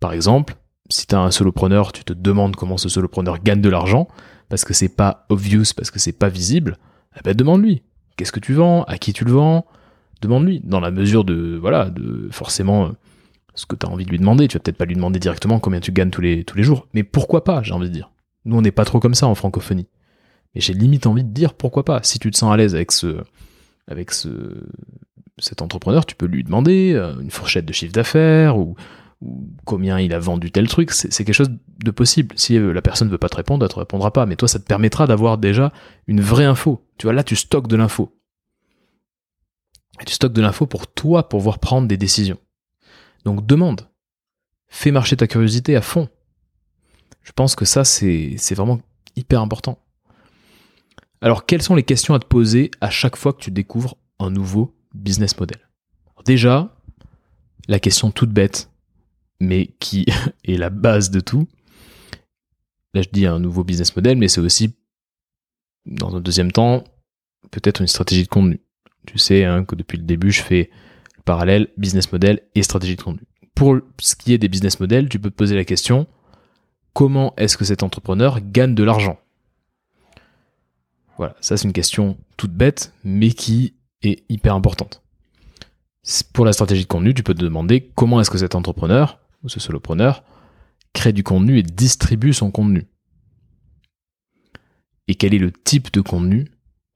Par 0.00 0.12
exemple, 0.12 0.56
si 0.90 1.06
tu 1.06 1.14
as 1.14 1.20
un 1.20 1.30
solopreneur, 1.30 1.92
tu 1.92 2.04
te 2.04 2.12
demandes 2.12 2.56
comment 2.56 2.76
ce 2.76 2.88
solopreneur 2.88 3.42
gagne 3.42 3.60
de 3.60 3.68
l'argent, 3.70 4.08
parce 4.48 4.64
que 4.64 4.74
c'est 4.74 4.94
pas 4.94 5.24
obvious, 5.28 5.72
parce 5.76 5.90
que 5.90 5.98
c'est 5.98 6.12
pas 6.12 6.28
visible, 6.28 6.76
eh 7.16 7.20
ben 7.24 7.34
demande-lui. 7.34 7.82
Qu'est-ce 8.16 8.32
que 8.32 8.40
tu 8.40 8.52
vends? 8.52 8.82
À 8.84 8.98
qui 8.98 9.12
tu 9.12 9.24
le 9.24 9.32
vends? 9.32 9.64
Demande-lui. 10.20 10.60
Dans 10.64 10.80
la 10.80 10.90
mesure 10.90 11.24
de, 11.24 11.56
voilà, 11.58 11.88
de 11.88 12.28
forcément 12.30 12.86
euh, 12.86 12.90
ce 13.54 13.64
que 13.66 13.76
tu 13.76 13.86
as 13.86 13.88
envie 13.88 14.04
de 14.04 14.10
lui 14.10 14.18
demander. 14.18 14.48
Tu 14.48 14.58
vas 14.58 14.60
peut-être 14.62 14.76
pas 14.76 14.84
lui 14.84 14.94
demander 14.94 15.18
directement 15.18 15.58
combien 15.58 15.80
tu 15.80 15.92
gagnes 15.92 16.10
tous 16.10 16.20
les, 16.20 16.44
tous 16.44 16.56
les 16.56 16.62
jours. 16.62 16.86
Mais 16.92 17.02
pourquoi 17.02 17.44
pas, 17.44 17.62
j'ai 17.62 17.72
envie 17.72 17.88
de 17.88 17.94
dire. 17.94 18.10
Nous, 18.44 18.56
on 18.56 18.62
n'est 18.62 18.72
pas 18.72 18.84
trop 18.84 19.00
comme 19.00 19.14
ça 19.14 19.26
en 19.26 19.34
francophonie. 19.34 19.86
Mais 20.54 20.60
j'ai 20.60 20.74
limite 20.74 21.06
envie 21.06 21.24
de 21.24 21.32
dire 21.32 21.54
pourquoi 21.54 21.84
pas. 21.84 22.00
Si 22.02 22.18
tu 22.18 22.30
te 22.30 22.36
sens 22.36 22.52
à 22.52 22.56
l'aise 22.56 22.74
avec 22.74 22.92
ce, 22.92 23.18
avec 23.86 24.10
ce, 24.10 24.28
cet 25.38 25.62
entrepreneur, 25.62 26.04
tu 26.04 26.14
peux 26.14 26.26
lui 26.26 26.44
demander 26.44 26.92
euh, 26.94 27.18
une 27.20 27.30
fourchette 27.30 27.64
de 27.64 27.72
chiffre 27.72 27.92
d'affaires 27.92 28.58
ou 28.58 28.76
combien 29.64 30.00
il 30.00 30.14
a 30.14 30.18
vendu 30.18 30.50
tel 30.50 30.68
truc, 30.68 30.92
c'est 30.92 31.10
quelque 31.24 31.34
chose 31.34 31.50
de 31.84 31.90
possible. 31.90 32.34
Si 32.38 32.56
euh, 32.56 32.72
la 32.72 32.82
personne 32.82 33.08
ne 33.08 33.12
veut 33.12 33.18
pas 33.18 33.28
te 33.28 33.36
répondre, 33.36 33.64
elle 33.64 33.72
te 33.72 33.78
répondra 33.78 34.12
pas. 34.12 34.26
Mais 34.26 34.36
toi, 34.36 34.48
ça 34.48 34.58
te 34.58 34.64
permettra 34.64 35.06
d'avoir 35.06 35.38
déjà 35.38 35.72
une 36.06 36.20
vraie 36.20 36.44
info. 36.44 36.86
Tu 36.98 37.06
vois, 37.06 37.12
là, 37.12 37.22
tu 37.22 37.36
stockes 37.36 37.68
de 37.68 37.76
l'info. 37.76 38.16
Tu 40.06 40.14
stockes 40.14 40.32
de 40.32 40.40
l'info 40.40 40.66
pour 40.66 40.86
toi, 40.86 41.28
pour 41.28 41.40
pouvoir 41.40 41.58
prendre 41.58 41.86
des 41.86 41.98
décisions. 41.98 42.38
Donc 43.24 43.46
demande. 43.46 43.88
Fais 44.68 44.90
marcher 44.90 45.16
ta 45.16 45.26
curiosité 45.26 45.76
à 45.76 45.82
fond. 45.82 46.08
Je 47.22 47.32
pense 47.32 47.54
que 47.54 47.64
ça, 47.64 47.84
c'est 47.84 48.54
vraiment 48.54 48.80
hyper 49.16 49.40
important. 49.40 49.78
Alors, 51.20 51.44
quelles 51.44 51.62
sont 51.62 51.74
les 51.74 51.82
questions 51.82 52.14
à 52.14 52.18
te 52.18 52.24
poser 52.24 52.70
à 52.80 52.88
chaque 52.88 53.16
fois 53.16 53.34
que 53.34 53.42
tu 53.42 53.50
découvres 53.50 53.96
un 54.18 54.30
nouveau 54.30 54.74
business 54.94 55.38
model? 55.38 55.58
Déjà, 56.24 56.74
la 57.68 57.78
question 57.78 58.10
toute 58.10 58.30
bête, 58.30 58.69
mais 59.40 59.68
qui 59.80 60.06
est 60.44 60.56
la 60.56 60.70
base 60.70 61.10
de 61.10 61.20
tout. 61.20 61.48
Là, 62.94 63.02
je 63.02 63.08
dis 63.12 63.26
un 63.26 63.38
nouveau 63.38 63.64
business 63.64 63.94
model, 63.94 64.16
mais 64.18 64.28
c'est 64.28 64.40
aussi, 64.40 64.74
dans 65.86 66.16
un 66.16 66.20
deuxième 66.20 66.52
temps, 66.52 66.84
peut-être 67.50 67.80
une 67.80 67.86
stratégie 67.86 68.24
de 68.24 68.28
contenu. 68.28 68.60
Tu 69.06 69.18
sais 69.18 69.44
hein, 69.44 69.64
que 69.64 69.74
depuis 69.74 69.96
le 69.96 70.04
début, 70.04 70.32
je 70.32 70.42
fais 70.42 70.70
le 71.16 71.22
parallèle 71.22 71.68
business 71.76 72.12
model 72.12 72.42
et 72.54 72.62
stratégie 72.62 72.96
de 72.96 73.02
contenu. 73.02 73.22
Pour 73.54 73.78
ce 74.00 74.16
qui 74.16 74.32
est 74.32 74.38
des 74.38 74.48
business 74.48 74.80
models, 74.80 75.08
tu 75.08 75.18
peux 75.18 75.30
te 75.30 75.36
poser 75.36 75.54
la 75.54 75.64
question 75.64 76.06
comment 76.92 77.34
est-ce 77.36 77.56
que 77.56 77.64
cet 77.64 77.82
entrepreneur 77.82 78.40
gagne 78.40 78.74
de 78.74 78.84
l'argent? 78.84 79.18
Voilà, 81.16 81.36
ça 81.40 81.56
c'est 81.56 81.64
une 81.64 81.72
question 81.72 82.16
toute 82.36 82.52
bête, 82.52 82.92
mais 83.04 83.30
qui 83.30 83.74
est 84.02 84.24
hyper 84.28 84.54
importante. 84.54 85.02
Pour 86.32 86.44
la 86.44 86.52
stratégie 86.52 86.82
de 86.82 86.88
contenu, 86.88 87.12
tu 87.12 87.22
peux 87.22 87.34
te 87.34 87.42
demander 87.42 87.90
comment 87.94 88.20
est-ce 88.20 88.30
que 88.30 88.38
cet 88.38 88.54
entrepreneur, 88.54 89.18
ou 89.42 89.48
ce 89.48 89.60
solopreneur, 89.60 90.24
crée 90.92 91.12
du 91.12 91.22
contenu 91.22 91.58
et 91.58 91.62
distribue 91.62 92.32
son 92.32 92.50
contenu. 92.50 92.86
Et 95.08 95.14
quel 95.14 95.34
est 95.34 95.38
le 95.38 95.52
type 95.52 95.92
de 95.92 96.00
contenu 96.00 96.46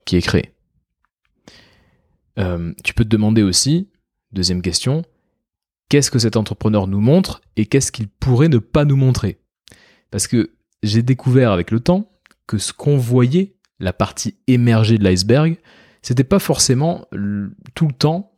qui 0.05 0.15
est 0.15 0.21
créé? 0.21 0.53
Euh, 2.39 2.73
tu 2.83 2.93
peux 2.93 3.03
te 3.03 3.09
demander 3.09 3.43
aussi, 3.43 3.89
deuxième 4.31 4.61
question, 4.61 5.03
qu'est-ce 5.89 6.11
que 6.11 6.19
cet 6.19 6.37
entrepreneur 6.37 6.87
nous 6.87 7.01
montre 7.01 7.41
et 7.55 7.65
qu'est-ce 7.65 7.91
qu'il 7.91 8.07
pourrait 8.07 8.49
ne 8.49 8.57
pas 8.57 8.85
nous 8.85 8.97
montrer? 8.97 9.39
Parce 10.11 10.27
que 10.27 10.55
j'ai 10.83 11.03
découvert 11.03 11.51
avec 11.51 11.71
le 11.71 11.79
temps 11.79 12.11
que 12.47 12.57
ce 12.57 12.73
qu'on 12.73 12.97
voyait, 12.97 13.55
la 13.79 13.93
partie 13.93 14.37
émergée 14.47 14.97
de 14.97 15.03
l'iceberg, 15.03 15.57
c'était 16.01 16.23
pas 16.23 16.39
forcément 16.39 17.07
tout 17.73 17.87
le 17.87 17.93
temps 17.93 18.33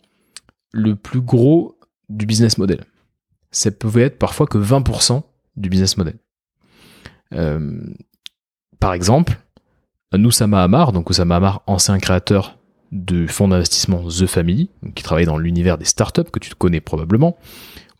le 0.72 0.96
plus 0.96 1.22
gros 1.22 1.78
du 2.10 2.26
business 2.26 2.58
model. 2.58 2.86
Ça 3.52 3.72
pouvait 3.72 4.04
être 4.04 4.20
parfois 4.20 4.48
que 4.48 4.58
20% 4.58 5.24
du 5.56 5.70
business 5.70 5.98
model. 5.98 6.18
Euh, 7.34 7.82
par 8.80 8.94
exemple, 8.94 9.40
Noussama 10.14 10.64
Amar, 10.64 10.92
donc 10.92 11.10
Oussama 11.10 11.38
Amar, 11.38 11.64
ancien 11.68 11.98
créateur 12.00 12.58
du 12.92 13.28
fonds 13.28 13.48
d'investissement 13.48 14.02
The 14.08 14.26
Family, 14.26 14.70
qui 14.96 15.04
travaille 15.04 15.26
dans 15.26 15.38
l'univers 15.38 15.78
des 15.78 15.86
startups 15.86 16.32
que 16.32 16.40
tu 16.40 16.54
connais 16.56 16.80
probablement. 16.80 17.38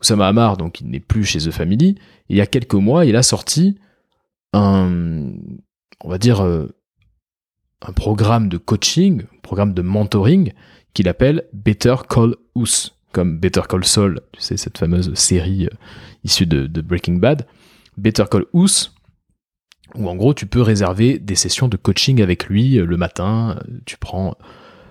Oussama 0.00 0.26
Amar, 0.26 0.56
donc 0.56 0.80
il 0.80 0.88
n'est 0.88 1.00
plus 1.00 1.24
chez 1.24 1.40
The 1.40 1.50
Family. 1.50 1.96
il 2.28 2.36
y 2.36 2.40
a 2.40 2.46
quelques 2.46 2.74
mois, 2.74 3.04
il 3.04 3.16
a 3.16 3.22
sorti 3.22 3.78
un, 4.52 5.32
on 6.02 6.08
va 6.08 6.18
dire, 6.18 6.40
euh, 6.40 6.74
un 7.86 7.92
programme 7.92 8.48
de 8.48 8.56
coaching, 8.56 9.22
un 9.22 9.40
programme 9.42 9.74
de 9.74 9.82
mentoring 9.82 10.52
qu'il 10.94 11.08
appelle 11.08 11.44
Better 11.52 11.96
Call 12.08 12.36
Us, 12.56 12.97
comme 13.12 13.38
Better 13.38 13.62
Call 13.68 13.84
Saul, 13.84 14.20
tu 14.32 14.40
sais, 14.40 14.56
cette 14.56 14.78
fameuse 14.78 15.12
série 15.14 15.66
euh, 15.66 15.76
issue 16.24 16.46
de, 16.46 16.80
Breaking 16.80 17.14
Bad. 17.14 17.46
Better 17.96 18.24
Call 18.30 18.44
Us, 18.54 18.94
où 19.94 20.08
en 20.08 20.14
gros 20.14 20.34
tu 20.34 20.46
peux 20.46 20.62
réserver 20.62 21.18
des 21.18 21.34
sessions 21.34 21.68
de 21.68 21.76
coaching 21.76 22.22
avec 22.22 22.46
lui 22.46 22.78
euh, 22.78 22.84
le 22.84 22.96
matin, 22.96 23.58
tu 23.86 23.96
prends 23.96 24.36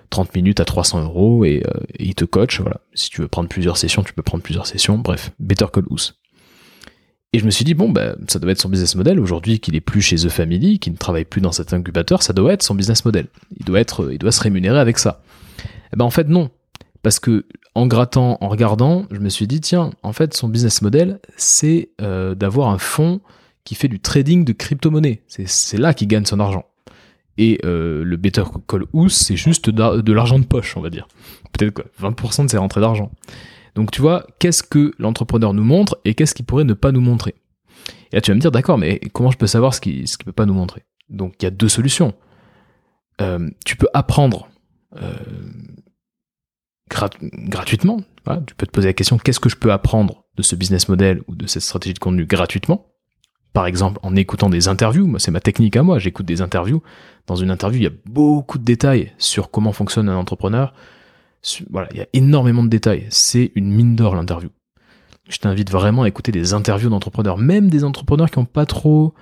30 0.09 0.35
minutes 0.35 0.59
à 0.59 0.65
300 0.65 1.03
euros 1.03 1.45
et, 1.45 1.63
il 1.99 2.15
te 2.15 2.25
coach. 2.25 2.61
Voilà. 2.61 2.81
Si 2.93 3.09
tu 3.09 3.21
veux 3.21 3.27
prendre 3.27 3.49
plusieurs 3.49 3.77
sessions, 3.77 4.03
tu 4.03 4.13
peux 4.13 4.21
prendre 4.21 4.43
plusieurs 4.43 4.67
sessions. 4.67 4.97
Bref, 4.97 5.31
Better 5.39 5.65
Call 5.71 5.85
Us. 5.91 6.19
Et 7.33 7.39
je 7.39 7.45
me 7.45 7.51
suis 7.51 7.65
dit, 7.65 7.73
bon, 7.73 7.89
bah, 7.89 8.15
ça 8.29 8.39
doit 8.39 8.51
être 8.51 8.61
son 8.61 8.69
business 8.69 8.95
model. 8.95 9.19
Aujourd'hui, 9.19 9.59
qu'il 9.59 9.75
est 9.75 9.81
plus 9.81 10.01
chez 10.01 10.15
The 10.15 10.29
Family, 10.29 10.79
qu'il 10.79 10.93
ne 10.93 10.97
travaille 10.97 11.25
plus 11.25 11.41
dans 11.41 11.51
cet 11.51 11.73
incubateur, 11.73 12.23
ça 12.23 12.33
doit 12.33 12.53
être 12.53 12.63
son 12.63 12.73
business 12.73 13.03
model. 13.03 13.27
Il 13.59 13.65
doit, 13.65 13.81
être, 13.81 14.11
il 14.11 14.17
doit 14.17 14.31
se 14.31 14.41
rémunérer 14.41 14.79
avec 14.79 14.97
ça. 14.97 15.21
Eh 15.93 15.97
ben, 15.97 16.05
en 16.05 16.09
fait, 16.09 16.27
non. 16.29 16.49
Parce 17.03 17.19
que, 17.19 17.45
en 17.75 17.87
grattant, 17.87 18.37
en 18.41 18.49
regardant, 18.49 19.05
je 19.11 19.19
me 19.19 19.29
suis 19.29 19.47
dit, 19.47 19.61
tiens, 19.61 19.91
en 20.03 20.13
fait, 20.13 20.33
son 20.33 20.49
business 20.49 20.81
model, 20.81 21.19
c'est 21.35 21.89
euh, 22.01 22.35
d'avoir 22.35 22.69
un 22.69 22.77
fonds 22.77 23.21
qui 23.63 23.75
fait 23.75 23.87
du 23.87 23.99
trading 23.99 24.45
de 24.45 24.53
crypto-monnaies. 24.53 25.21
C'est 25.27 25.77
là 25.77 25.93
qu'il 25.93 26.07
gagne 26.07 26.25
son 26.25 26.39
argent. 26.39 26.65
Et 27.37 27.59
euh, 27.65 28.03
le 28.03 28.17
Better 28.17 28.43
Call 28.67 28.85
House, 28.93 29.13
c'est 29.13 29.35
juste 29.35 29.69
de 29.69 30.11
l'argent 30.13 30.39
de 30.39 30.45
poche, 30.45 30.75
on 30.75 30.81
va 30.81 30.89
dire. 30.89 31.07
Peut-être 31.51 31.73
quoi, 31.73 31.85
20% 32.01 32.45
de 32.45 32.49
ses 32.49 32.57
rentrées 32.57 32.81
d'argent. 32.81 33.11
Donc 33.75 33.91
tu 33.91 34.01
vois, 34.01 34.25
qu'est-ce 34.39 34.63
que 34.63 34.93
l'entrepreneur 34.97 35.53
nous 35.53 35.63
montre 35.63 35.99
et 36.03 36.15
qu'est-ce 36.15 36.33
qu'il 36.33 36.45
pourrait 36.45 36.63
ne 36.63 36.73
pas 36.73 36.91
nous 36.91 37.01
montrer? 37.01 37.35
Et 38.11 38.15
là 38.15 38.21
tu 38.21 38.31
vas 38.31 38.35
me 38.35 38.41
dire, 38.41 38.51
d'accord, 38.51 38.77
mais 38.77 38.99
comment 39.13 39.29
je 39.29 39.37
peux 39.37 39.45
savoir 39.47 39.73
ce 39.75 39.81
qu'il 39.81 40.01
ne 40.01 40.23
peut 40.25 40.31
pas 40.31 40.45
nous 40.45 40.55
montrer? 40.55 40.83
Donc 41.09 41.35
il 41.39 41.43
y 41.43 41.47
a 41.47 41.51
deux 41.51 41.69
solutions. 41.69 42.15
Euh, 43.21 43.49
tu 43.65 43.75
peux 43.75 43.87
apprendre 43.93 44.49
gratuitement. 46.89 48.01
tu 48.45 48.55
peux 48.55 48.65
te 48.65 48.71
poser 48.71 48.89
la 48.89 48.93
question, 48.93 49.17
qu'est-ce 49.17 49.39
que 49.39 49.49
je 49.49 49.55
peux 49.55 49.71
apprendre 49.71 50.23
de 50.35 50.43
ce 50.43 50.55
business 50.55 50.89
model 50.89 51.21
ou 51.27 51.35
de 51.35 51.47
cette 51.47 51.63
stratégie 51.63 51.93
de 51.93 51.99
contenu 51.99 52.25
gratuitement? 52.25 52.87
Par 53.53 53.65
exemple, 53.65 53.99
en 54.03 54.15
écoutant 54.15 54.49
des 54.49 54.67
interviews. 54.67 55.07
Moi, 55.07 55.19
c'est 55.19 55.31
ma 55.31 55.39
technique 55.39 55.75
à 55.75 55.83
moi. 55.83 55.97
J'écoute 55.97 56.27
des 56.27 56.41
interviews. 56.41 56.83
Dans 57.25 57.35
une 57.35 57.49
interview, 57.49 57.79
il 57.79 57.83
y 57.83 57.87
a 57.87 57.95
beaucoup 58.05 58.59
de 58.59 58.63
détails 58.63 59.13
sur 59.17 59.49
comment 59.49 59.71
fonctionne 59.71 60.09
un 60.09 60.15
entrepreneur, 60.15 60.73
voilà, 61.69 61.87
il 61.91 61.97
y 61.97 62.01
a 62.01 62.07
énormément 62.13 62.63
de 62.63 62.69
détails. 62.69 63.07
C'est 63.09 63.51
une 63.55 63.71
mine 63.71 63.95
d'or 63.95 64.15
l'interview. 64.15 64.49
Je 65.29 65.37
t'invite 65.39 65.71
vraiment 65.71 66.03
à 66.03 66.07
écouter 66.07 66.31
des 66.31 66.53
interviews 66.53 66.89
d'entrepreneurs, 66.89 67.37
même 67.37 67.69
des 67.69 67.83
entrepreneurs 67.83 68.31
qui 68.31 68.37
ont 68.37 68.45
pas 68.45 68.65
trop, 68.65 69.13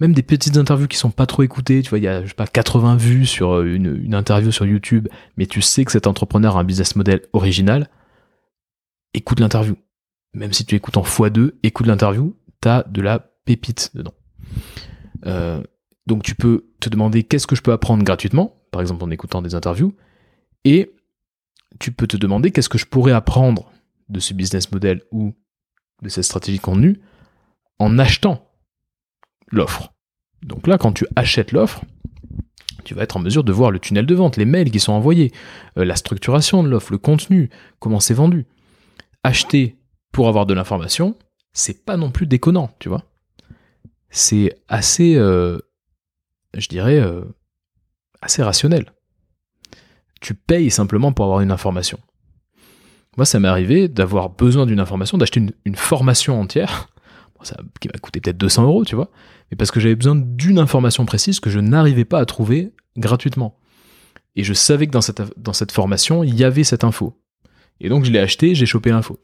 même 0.00 0.12
des 0.12 0.22
petites 0.22 0.56
interviews 0.56 0.86
qui 0.86 0.96
sont 0.96 1.10
pas 1.10 1.26
trop 1.26 1.42
écoutées. 1.42 1.82
Tu 1.82 1.90
vois, 1.90 1.98
il 1.98 2.04
y 2.04 2.08
a, 2.08 2.22
pas, 2.36 2.46
80 2.46 2.96
vues 2.96 3.26
sur 3.26 3.56
euh, 3.56 3.64
une, 3.64 4.14
interview 4.14 4.50
sur 4.50 4.66
YouTube, 4.66 5.08
mais 5.36 5.46
tu 5.46 5.60
sais 5.60 5.84
que 5.84 5.92
cet 5.92 6.06
entrepreneur 6.06 6.56
a 6.56 6.60
un 6.60 6.64
business 6.64 6.96
model 6.96 7.22
original. 7.32 7.88
Écoute 9.14 9.40
l'interview. 9.40 9.76
Même 10.34 10.52
si 10.52 10.64
tu 10.64 10.74
écoutes 10.74 10.96
en 10.96 11.02
x2, 11.02 11.52
écoute 11.62 11.86
l'interview, 11.86 12.36
t'as 12.60 12.84
de 12.84 13.00
la 13.00 13.18
pépite 13.44 13.90
dedans. 13.94 14.14
Euh, 15.26 15.62
donc 16.06 16.22
tu 16.22 16.34
peux 16.34 16.66
te 16.80 16.88
demander 16.88 17.24
qu'est-ce 17.24 17.46
que 17.46 17.56
je 17.56 17.62
peux 17.62 17.72
apprendre 17.72 18.04
gratuitement, 18.04 18.62
par 18.70 18.80
exemple 18.80 19.02
en 19.04 19.10
écoutant 19.10 19.42
des 19.42 19.54
interviews, 19.54 19.94
et 20.64 20.94
tu 21.80 21.92
peux 21.92 22.06
te 22.06 22.16
demander 22.16 22.50
qu'est-ce 22.50 22.68
que 22.68 22.78
je 22.78 22.86
pourrais 22.86 23.12
apprendre 23.12 23.72
de 24.08 24.20
ce 24.20 24.34
business 24.34 24.70
model 24.70 25.02
ou 25.10 25.34
de 26.02 26.08
cette 26.08 26.24
stratégie 26.24 26.58
contenue 26.58 27.00
en 27.78 27.98
achetant 27.98 28.47
l'offre. 29.50 29.92
Donc 30.42 30.66
là, 30.66 30.78
quand 30.78 30.92
tu 30.92 31.06
achètes 31.16 31.52
l'offre, 31.52 31.84
tu 32.84 32.94
vas 32.94 33.02
être 33.02 33.16
en 33.16 33.20
mesure 33.20 33.44
de 33.44 33.52
voir 33.52 33.70
le 33.70 33.78
tunnel 33.78 34.06
de 34.06 34.14
vente, 34.14 34.36
les 34.36 34.44
mails 34.44 34.70
qui 34.70 34.80
sont 34.80 34.92
envoyés, 34.92 35.32
euh, 35.76 35.84
la 35.84 35.96
structuration 35.96 36.62
de 36.62 36.68
l'offre, 36.68 36.92
le 36.92 36.98
contenu, 36.98 37.50
comment 37.78 38.00
c'est 38.00 38.14
vendu. 38.14 38.46
Acheter 39.24 39.76
pour 40.12 40.28
avoir 40.28 40.46
de 40.46 40.54
l'information, 40.54 41.16
c'est 41.52 41.84
pas 41.84 41.96
non 41.96 42.10
plus 42.10 42.26
déconnant, 42.26 42.70
tu 42.78 42.88
vois. 42.88 43.04
C'est 44.10 44.58
assez, 44.68 45.16
euh, 45.16 45.58
je 46.56 46.68
dirais, 46.68 46.98
euh, 46.98 47.24
assez 48.22 48.42
rationnel 48.42 48.86
tu 50.20 50.34
payes 50.34 50.70
simplement 50.70 51.12
pour 51.12 51.24
avoir 51.24 51.40
une 51.40 51.50
information. 51.50 51.98
Moi, 53.16 53.24
ça 53.24 53.40
m'est 53.40 53.48
arrivé 53.48 53.88
d'avoir 53.88 54.30
besoin 54.30 54.66
d'une 54.66 54.80
information, 54.80 55.18
d'acheter 55.18 55.42
une, 55.64 55.74
formation 55.74 56.40
entière, 56.40 56.88
qui 57.80 57.88
m'a 57.88 57.98
coûté 58.00 58.20
peut-être 58.20 58.38
200 58.38 58.64
euros, 58.64 58.84
tu 58.84 58.94
vois, 58.94 59.10
mais 59.50 59.56
parce 59.56 59.70
que 59.70 59.80
j'avais 59.80 59.94
besoin 59.94 60.16
d'une 60.16 60.58
information 60.58 61.06
précise 61.06 61.40
que 61.40 61.50
je 61.50 61.60
n'arrivais 61.60 62.04
pas 62.04 62.20
à 62.20 62.24
trouver 62.24 62.72
gratuitement. 62.96 63.58
Et 64.36 64.44
je 64.44 64.52
savais 64.52 64.86
que 64.86 64.92
dans 64.92 65.52
cette, 65.52 65.72
formation, 65.72 66.22
il 66.22 66.34
y 66.34 66.44
avait 66.44 66.64
cette 66.64 66.84
info. 66.84 67.20
Et 67.80 67.88
donc, 67.88 68.04
je 68.04 68.12
l'ai 68.12 68.20
acheté, 68.20 68.54
j'ai 68.54 68.66
chopé 68.66 68.90
l'info. 68.90 69.18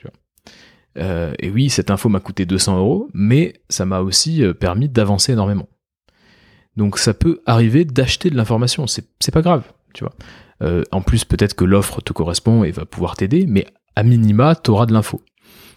Euh, 0.99 1.33
et 1.39 1.51
oui, 1.51 1.71
cette 1.71 1.91
info 1.91 2.09
m'a 2.09 2.21
coûté 2.21 2.47
200 2.47 2.79
euros, 2.79 3.09
mais 3.15 3.55
ça 3.69 3.85
m'a 3.85 4.01
aussi 4.01 4.43
euh, 4.43 4.55
permis 4.55 4.89
d'avancer 4.89 5.33
énormément. 5.33 5.69
Donc, 6.77 6.99
ça 6.99 7.15
peut 7.15 7.41
arriver 7.47 7.85
d'acheter 7.85 8.31
de 8.31 8.37
l'information, 8.37 8.87
c'est 8.87 9.31
pas 9.33 9.43
grave, 9.43 9.63
tu 9.93 10.03
vois. 10.03 10.15
Euh, 10.63 10.83
en 10.93 11.03
plus, 11.03 11.25
peut-être 11.25 11.55
que 11.55 11.65
l'offre 11.65 12.01
te 12.01 12.13
correspond 12.13 12.65
et 12.65 12.71
va 12.71 12.85
pouvoir 12.85 13.17
t'aider, 13.17 13.47
mais 13.47 13.67
à 13.97 14.03
minima, 14.03 14.55
tu 14.57 14.71
auras 14.71 14.87
de 14.87 14.93
l'info. 14.93 15.23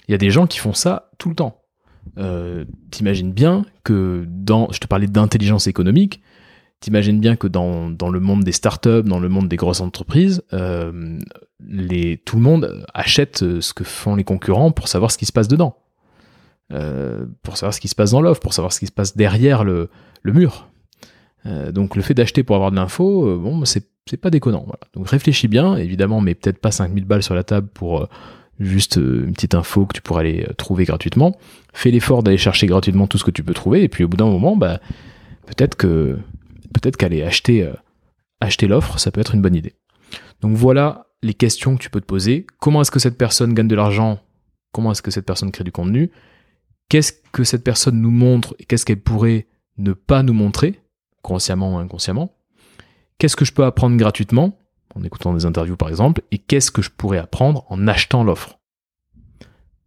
Il 0.08 0.12
y 0.12 0.16
a 0.16 0.18
des 0.18 0.32
gens 0.32 0.48
qui 0.48 0.60
font 0.60 0.74
ça 0.74 1.12
tout 1.18 1.30
le 1.30 1.36
temps. 1.36 1.62
Euh, 2.18 2.66
t'imagines 2.92 3.32
bien 3.32 3.66
que 3.84 4.26
dans, 4.28 4.70
je 4.72 4.80
te 4.80 4.88
parlais 4.88 5.08
d'intelligence 5.08 5.68
économique, 5.68 6.22
t'imagines 6.80 7.20
bien 7.20 7.36
que 7.36 7.48
dans, 7.48 7.90
le 7.90 8.20
monde 8.20 8.44
des 8.44 8.52
startups, 8.52 9.04
dans 9.04 9.20
le 9.20 9.30
monde 9.30 9.48
des 9.48 9.56
grosses 9.56 9.82
entreprises, 9.82 10.44
euh, 10.54 11.20
tout 12.26 12.36
le 12.36 12.42
monde 12.42 12.86
achète 12.94 13.40
ce 13.60 13.74
que 13.74 13.84
font 13.84 14.16
les 14.16 14.24
concurrents 14.24 14.72
pour 14.72 14.88
savoir 14.88 15.12
ce 15.12 15.18
qui 15.18 15.26
se 15.26 15.32
passe 15.32 15.48
dedans. 15.48 15.78
euh, 16.74 17.26
pour 17.44 17.56
savoir 17.56 17.74
ce 17.74 17.80
qui 17.80 17.88
se 17.88 17.96
passe 17.96 18.12
dans 18.12 18.20
l'offre, 18.22 18.42
pour 18.42 18.54
savoir 18.54 18.74
ce 18.74 18.80
qui 18.80 18.88
se 18.88 18.92
passe 18.92 19.16
derrière 19.16 19.64
le, 19.64 19.90
le 20.22 20.34
mur. 20.34 20.68
Donc 21.72 21.96
le 21.96 22.02
fait 22.02 22.14
d'acheter 22.14 22.44
pour 22.44 22.58
avoir 22.58 22.72
de 22.72 22.76
l'info, 22.76 23.40
bon, 23.40 23.64
c'est 23.64 24.18
pas 24.20 24.30
déconnant. 24.30 24.66
Donc 24.94 25.08
réfléchis 25.08 25.48
bien, 25.48 25.78
évidemment, 25.78 26.20
mais 26.20 26.36
peut-être 26.36 26.60
pas 26.60 26.72
5000 26.72 27.06
balles 27.06 27.24
sur 27.24 27.36
la 27.36 27.46
table 27.46 27.70
pour 27.74 28.10
juste 28.60 28.98
euh, 28.98 29.26
une 29.26 29.34
petite 29.34 29.56
info 29.56 29.86
que 29.86 29.94
tu 29.94 30.02
pourrais 30.02 30.22
aller 30.22 30.46
euh, 30.50 30.54
trouver 30.54 30.86
gratuitement. 30.86 31.36
Fais 31.74 31.92
l'effort 31.92 32.24
d'aller 32.24 32.38
chercher 32.38 32.68
gratuitement 32.68 33.08
tout 33.08 33.18
ce 33.18 33.24
que 33.24 33.32
tu 33.32 33.44
peux 33.44 33.54
trouver, 33.54 33.84
et 33.84 33.90
puis 33.90 34.04
au 34.04 34.08
bout 34.08 34.18
d'un 34.18 34.26
moment, 34.26 34.56
bah, 34.56 34.80
peut-être 35.46 35.76
que 35.76 36.18
peut-être 36.74 36.98
qu'aller 36.98 37.24
acheter, 37.24 37.64
euh, 37.64 37.74
acheter 38.42 38.68
l'offre, 38.68 39.00
ça 39.00 39.12
peut 39.12 39.22
être 39.22 39.36
une 39.36 39.42
bonne 39.42 39.56
idée. 39.56 39.76
Donc 40.42 40.56
voilà 40.56 41.08
les 41.24 41.34
questions 41.34 41.76
que 41.76 41.82
tu 41.82 41.90
peux 41.90 42.02
te 42.02 42.06
poser. 42.06 42.46
Comment 42.60 42.82
est-ce 42.82 42.92
que 42.92 43.00
cette 43.00 43.18
personne 43.18 43.54
gagne 43.54 43.68
de 43.68 43.76
l'argent? 43.76 44.20
Comment 44.72 44.92
est-ce 44.92 45.02
que 45.02 45.12
cette 45.12 45.26
personne 45.26 45.52
crée 45.52 45.64
du 45.64 45.72
contenu? 45.72 46.12
Qu'est-ce 46.90 47.14
que 47.32 47.44
cette 47.44 47.64
personne 47.64 48.00
nous 48.00 48.12
montre 48.12 48.56
et 48.60 48.66
qu'est-ce 48.66 48.86
qu'elle 48.86 49.02
pourrait 49.02 49.48
ne 49.78 49.94
pas 49.94 50.24
nous 50.24 50.34
montrer, 50.34 50.80
consciemment 51.22 51.76
ou 51.76 51.78
inconsciemment? 51.78 52.36
Qu'est-ce 53.18 53.36
que 53.36 53.46
je 53.46 53.52
peux 53.52 53.66
apprendre 53.66 53.98
gratuitement, 53.98 54.60
en 54.98 55.04
écoutant 55.04 55.34
des 55.34 55.46
interviews 55.46 55.78
par 55.78 55.90
exemple, 55.90 56.22
et 56.32 56.38
qu'est-ce 56.38 56.72
que 56.72 56.82
je 56.82 56.90
pourrais 56.90 57.18
apprendre 57.18 57.66
en 57.70 57.88
achetant 57.88 58.24
l'offre? 58.24 58.60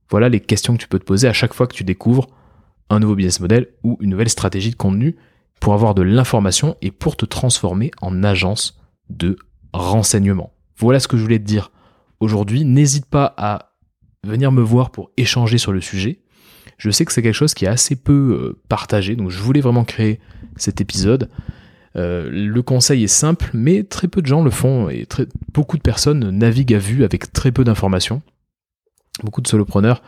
Voilà 0.09 0.29
les 0.29 0.41
questions 0.41 0.75
que 0.75 0.83
tu 0.83 0.89
peux 0.89 0.99
te 0.99 1.05
poser 1.05 1.29
à 1.29 1.33
chaque 1.33 1.55
fois 1.55 1.67
que 1.67 1.75
tu 1.75 1.85
découvres 1.85 2.29
un 2.89 2.99
nouveau 2.99 3.15
business 3.15 3.41
model 3.41 3.69
ou 3.85 3.97
une 4.01 4.11
nouvelle 4.11 4.29
stratégie 4.29 4.71
de 4.71 4.77
contenu 4.77 5.17
pour 5.61 5.75
avoir 5.75 5.95
de 5.95 6.03
l'information 6.03 6.77
et 6.83 6.91
pour 6.91 7.17
te 7.17 7.25
transformer 7.25 7.91
en 8.01 8.25
agence 8.25 8.81
de 9.09 9.37
renseignement. 9.73 10.53
Voilà 10.77 10.99
ce 10.99 11.07
que 11.07 11.17
je 11.17 11.23
voulais 11.23 11.39
te 11.39 11.45
dire 11.45 11.71
aujourd'hui. 12.19 12.65
N'hésite 12.65 13.07
pas 13.07 13.35
à 13.37 13.73
venir 14.25 14.51
me 14.51 14.63
voir 14.63 14.91
pour 14.91 15.11
échanger 15.17 15.59
sur 15.59 15.73
le 15.73 15.81
sujet. 15.81 16.21
Je 16.79 16.91
sais 16.91 17.05
que 17.05 17.13
c'est 17.13 17.23
quelque 17.23 17.35
chose 17.35 17.55
qui 17.55 17.67
est 17.67 17.69
assez 17.69 17.95
peu 17.95 18.13
euh, 18.13 18.63
partagé, 18.69 19.15
donc 19.15 19.31
je 19.31 19.39
voulais 19.39 19.61
vraiment 19.61 19.85
créer 19.85 20.19
cet 20.57 20.81
épisode. 20.81 21.31
Euh, 21.97 22.29
le 22.31 22.63
conseil 22.63 23.05
est 23.05 23.09
simple, 23.09 23.51
mais 23.53 23.83
très 23.83 24.09
peu 24.09 24.23
de 24.23 24.27
gens 24.27 24.43
le 24.43 24.51
font 24.51 24.89
et 24.89 25.07
beaucoup 25.53 25.77
de 25.77 25.83
personnes 25.83 26.31
naviguent 26.31 26.75
à 26.75 26.79
vue 26.79 27.05
avec 27.05 27.33
très 27.33 27.51
peu 27.51 27.65
d'informations. 27.65 28.23
Beaucoup 29.25 29.41
de 29.41 29.49
solopreneurs 29.49 30.03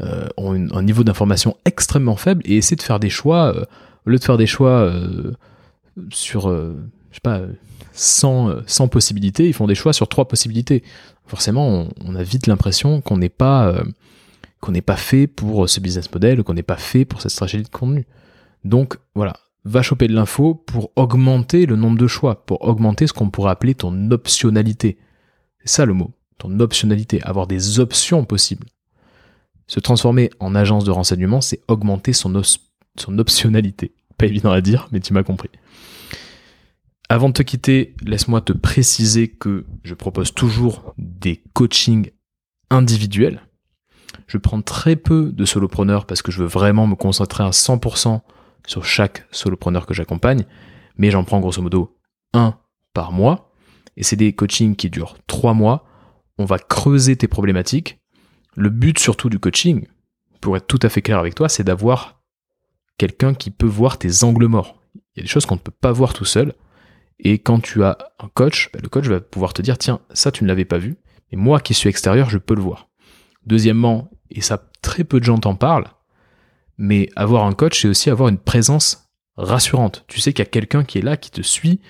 euh, 0.00 0.26
ont 0.36 0.54
un 0.54 0.82
niveau 0.82 1.04
d'information 1.04 1.56
extrêmement 1.64 2.16
faible 2.16 2.42
et 2.44 2.56
essaient 2.56 2.76
de 2.76 2.82
faire 2.82 2.98
des 2.98 3.10
choix, 3.10 3.54
euh, 3.54 3.64
au 4.06 4.10
lieu 4.10 4.18
de 4.18 4.24
faire 4.24 4.38
des 4.38 4.46
choix 4.46 4.90
sur, 6.10 6.50
je 6.50 7.14
sais 7.14 7.20
pas, 7.22 7.38
euh, 7.38 7.52
100, 7.92 8.48
euh, 8.48 8.60
100 8.66 8.88
possibilités, 8.88 9.46
ils 9.46 9.54
font 9.54 9.66
des 9.66 9.74
choix 9.74 9.92
sur 9.92 10.08
trois 10.08 10.28
possibilités. 10.28 10.82
Forcément, 11.26 11.88
on, 12.04 12.14
a 12.14 12.22
vite 12.22 12.46
l'impression 12.46 13.00
qu'on 13.00 13.18
n'est 13.18 13.28
pas, 13.28 13.74
qu'on 14.60 14.72
n'est 14.72 14.80
pas 14.80 14.96
fait 14.96 15.26
pour 15.26 15.68
ce 15.68 15.78
business 15.78 16.10
model, 16.10 16.42
qu'on 16.42 16.54
n'est 16.54 16.62
pas 16.62 16.78
fait 16.78 17.04
pour 17.04 17.20
cette 17.20 17.32
stratégie 17.32 17.64
de 17.64 17.68
contenu. 17.68 18.06
Donc 18.64 18.96
voilà, 19.14 19.34
va 19.68 19.82
choper 19.82 20.08
de 20.08 20.14
l'info 20.14 20.54
pour 20.54 20.90
augmenter 20.96 21.66
le 21.66 21.76
nombre 21.76 21.98
de 21.98 22.06
choix, 22.06 22.46
pour 22.46 22.62
augmenter 22.62 23.06
ce 23.06 23.12
qu'on 23.12 23.30
pourrait 23.30 23.50
appeler 23.50 23.74
ton 23.74 24.10
optionnalité. 24.10 24.98
C'est 25.60 25.68
ça 25.68 25.84
le 25.84 25.94
mot, 25.94 26.12
ton 26.38 26.58
optionnalité, 26.60 27.22
avoir 27.22 27.46
des 27.46 27.78
options 27.78 28.24
possibles. 28.24 28.66
Se 29.66 29.80
transformer 29.80 30.30
en 30.40 30.54
agence 30.54 30.84
de 30.84 30.90
renseignement, 30.90 31.40
c'est 31.40 31.60
augmenter 31.68 32.14
son, 32.14 32.40
son 32.96 33.18
optionnalité. 33.18 33.92
Pas 34.16 34.26
évident 34.26 34.50
à 34.50 34.60
dire, 34.60 34.88
mais 34.90 35.00
tu 35.00 35.12
m'as 35.12 35.22
compris. 35.22 35.50
Avant 37.10 37.28
de 37.28 37.34
te 37.34 37.42
quitter, 37.42 37.94
laisse-moi 38.02 38.40
te 38.40 38.52
préciser 38.52 39.28
que 39.28 39.66
je 39.84 39.94
propose 39.94 40.32
toujours 40.32 40.94
des 40.98 41.42
coachings 41.52 42.10
individuels. 42.70 43.42
Je 44.26 44.38
prends 44.38 44.60
très 44.62 44.96
peu 44.96 45.32
de 45.32 45.44
solopreneurs 45.44 46.06
parce 46.06 46.22
que 46.22 46.32
je 46.32 46.42
veux 46.42 46.48
vraiment 46.48 46.86
me 46.86 46.94
concentrer 46.94 47.44
à 47.44 47.50
100% 47.50 48.20
sur 48.66 48.84
chaque 48.84 49.26
solopreneur 49.30 49.86
que 49.86 49.94
j'accompagne, 49.94 50.44
mais 50.96 51.10
j'en 51.10 51.24
prends 51.24 51.40
grosso 51.40 51.62
modo 51.62 51.98
un 52.32 52.58
par 52.92 53.12
mois. 53.12 53.52
Et 53.96 54.02
c'est 54.02 54.16
des 54.16 54.32
coachings 54.32 54.76
qui 54.76 54.90
durent 54.90 55.16
trois 55.26 55.54
mois. 55.54 55.84
On 56.38 56.44
va 56.44 56.58
creuser 56.58 57.16
tes 57.16 57.28
problématiques. 57.28 58.00
Le 58.54 58.70
but 58.70 58.98
surtout 58.98 59.28
du 59.28 59.38
coaching, 59.38 59.86
pour 60.40 60.56
être 60.56 60.66
tout 60.66 60.78
à 60.82 60.88
fait 60.88 61.02
clair 61.02 61.18
avec 61.18 61.34
toi, 61.34 61.48
c'est 61.48 61.64
d'avoir 61.64 62.22
quelqu'un 62.96 63.34
qui 63.34 63.50
peut 63.50 63.66
voir 63.66 63.98
tes 63.98 64.24
angles 64.24 64.46
morts. 64.46 64.82
Il 64.94 65.18
y 65.18 65.20
a 65.20 65.22
des 65.22 65.28
choses 65.28 65.46
qu'on 65.46 65.56
ne 65.56 65.60
peut 65.60 65.72
pas 65.72 65.92
voir 65.92 66.12
tout 66.12 66.24
seul. 66.24 66.54
Et 67.20 67.38
quand 67.38 67.60
tu 67.60 67.82
as 67.82 67.98
un 68.20 68.28
coach, 68.28 68.70
bah, 68.72 68.80
le 68.82 68.88
coach 68.88 69.06
va 69.06 69.20
pouvoir 69.20 69.52
te 69.52 69.62
dire, 69.62 69.78
tiens, 69.78 70.00
ça 70.12 70.30
tu 70.30 70.44
ne 70.44 70.48
l'avais 70.48 70.64
pas 70.64 70.78
vu, 70.78 70.96
mais 71.30 71.38
moi 71.38 71.60
qui 71.60 71.74
suis 71.74 71.88
extérieur, 71.88 72.30
je 72.30 72.38
peux 72.38 72.54
le 72.54 72.62
voir. 72.62 72.88
Deuxièmement, 73.46 74.10
et 74.30 74.40
ça 74.40 74.70
très 74.82 75.04
peu 75.04 75.18
de 75.18 75.24
gens 75.24 75.38
t'en 75.38 75.56
parlent, 75.56 75.88
mais 76.78 77.08
avoir 77.16 77.44
un 77.44 77.52
coach, 77.52 77.82
c'est 77.82 77.88
aussi 77.88 78.10
avoir 78.10 78.28
une 78.28 78.38
présence 78.38 79.08
rassurante. 79.36 80.04
Tu 80.08 80.20
sais 80.20 80.32
qu'il 80.32 80.44
y 80.44 80.48
a 80.48 80.50
quelqu'un 80.50 80.84
qui 80.84 80.98
est 80.98 81.02
là, 81.02 81.16
qui 81.16 81.30
te 81.30 81.42
suit, 81.42 81.80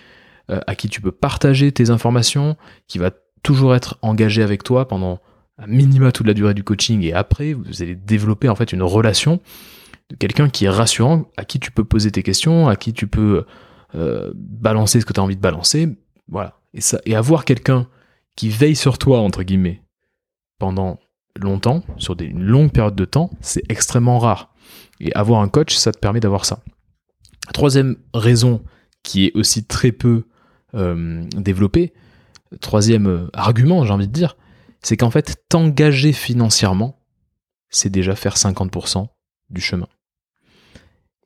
euh, 0.50 0.60
à 0.66 0.74
qui 0.74 0.88
tu 0.88 1.00
peux 1.00 1.12
partager 1.12 1.70
tes 1.72 1.90
informations, 1.90 2.56
qui 2.86 2.98
va 2.98 3.10
toujours 3.42 3.74
être 3.74 3.98
engagé 4.02 4.42
avec 4.42 4.64
toi 4.64 4.88
pendant 4.88 5.20
un 5.58 5.66
minima 5.66 6.12
toute 6.12 6.26
la 6.26 6.34
durée 6.34 6.54
du 6.54 6.64
coaching 6.64 7.02
et 7.02 7.12
après, 7.12 7.52
vous 7.52 7.82
allez 7.82 7.94
développer 7.94 8.48
en 8.48 8.54
fait 8.54 8.72
une 8.72 8.82
relation 8.82 9.40
de 10.10 10.16
quelqu'un 10.16 10.48
qui 10.48 10.64
est 10.64 10.70
rassurant, 10.70 11.26
à 11.36 11.44
qui 11.44 11.60
tu 11.60 11.70
peux 11.70 11.84
poser 11.84 12.10
tes 12.10 12.22
questions, 12.22 12.68
à 12.68 12.76
qui 12.76 12.92
tu 12.92 13.06
peux 13.06 13.44
euh, 13.94 14.32
balancer 14.34 15.00
ce 15.00 15.06
que 15.06 15.12
tu 15.12 15.20
as 15.20 15.22
envie 15.22 15.36
de 15.36 15.40
balancer. 15.40 15.88
Voilà. 16.28 16.58
Et, 17.04 17.14
avoir 17.14 17.44
quelqu'un 17.44 17.88
qui 18.36 18.48
veille 18.48 18.76
sur 18.76 18.98
toi, 18.98 19.20
entre 19.20 19.42
guillemets, 19.42 19.82
pendant 20.58 20.98
longtemps, 21.36 21.82
sur 21.98 22.16
une 22.20 22.42
longue 22.42 22.70
période 22.70 22.94
de 22.94 23.04
temps, 23.04 23.30
c'est 23.40 23.62
extrêmement 23.68 24.18
rare. 24.18 24.54
Et 25.00 25.12
avoir 25.14 25.40
un 25.40 25.48
coach, 25.48 25.76
ça 25.76 25.92
te 25.92 25.98
permet 25.98 26.20
d'avoir 26.20 26.44
ça. 26.44 26.62
Troisième 27.52 27.96
raison 28.14 28.62
qui 29.02 29.26
est 29.26 29.32
aussi 29.34 29.64
très 29.64 29.92
peu 29.92 30.24
euh, 30.74 31.24
développée, 31.36 31.94
troisième 32.60 33.06
euh, 33.06 33.30
argument, 33.32 33.84
j'ai 33.84 33.92
envie 33.92 34.08
de 34.08 34.12
dire, 34.12 34.36
c'est 34.82 34.96
qu'en 34.96 35.10
fait, 35.10 35.44
t'engager 35.48 36.12
financièrement, 36.12 37.00
c'est 37.70 37.90
déjà 37.90 38.14
faire 38.14 38.36
50% 38.36 39.06
du 39.50 39.60
chemin. 39.60 39.88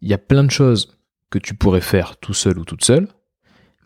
Il 0.00 0.08
y 0.08 0.14
a 0.14 0.18
plein 0.18 0.44
de 0.44 0.50
choses 0.50 0.98
que 1.30 1.38
tu 1.38 1.54
pourrais 1.54 1.80
faire 1.80 2.16
tout 2.18 2.34
seul 2.34 2.58
ou 2.58 2.64
toute 2.64 2.84
seule, 2.84 3.08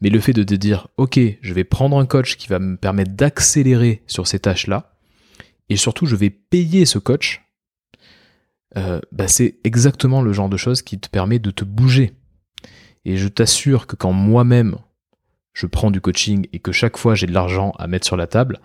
mais 0.01 0.11
le 0.11 0.20
fait 0.20 0.33
de 0.33 0.42
te 0.42 0.55
dire, 0.55 0.88
ok, 0.96 1.18
je 1.40 1.55
vais 1.55 1.64
prendre 1.64 1.99
un 1.99 2.07
coach 2.07 2.37
qui 2.37 2.49
va 2.49 2.59
me 2.59 2.77
permettre 2.77 3.12
d'accélérer 3.12 4.03
sur 4.07 4.27
ces 4.27 4.38
tâches-là, 4.38 4.96
et 5.68 5.77
surtout, 5.77 6.07
je 6.07 6.16
vais 6.16 6.31
payer 6.31 6.87
ce 6.87 6.99
coach, 6.99 7.46
euh, 8.77 9.01
bah, 9.12 9.29
c'est 9.29 9.59
exactement 9.65 10.23
le 10.23 10.33
genre 10.33 10.49
de 10.49 10.57
choses 10.57 10.83
qui 10.83 10.99
te 10.99 11.09
permet 11.09 11.39
de 11.39 11.51
te 11.51 11.65
bouger. 11.65 12.12
Et 13.05 13.17
je 13.17 13.29
t'assure 13.29 13.87
que 13.87 13.97
quand 13.97 14.12
moi-même, 14.12 14.77
je 15.53 15.67
prends 15.67 15.91
du 15.91 16.01
coaching 16.01 16.47
et 16.53 16.59
que 16.59 16.73
chaque 16.73 16.97
fois 16.97 17.15
j'ai 17.15 17.27
de 17.27 17.33
l'argent 17.33 17.73
à 17.79 17.87
mettre 17.87 18.07
sur 18.07 18.17
la 18.17 18.27
table, 18.27 18.61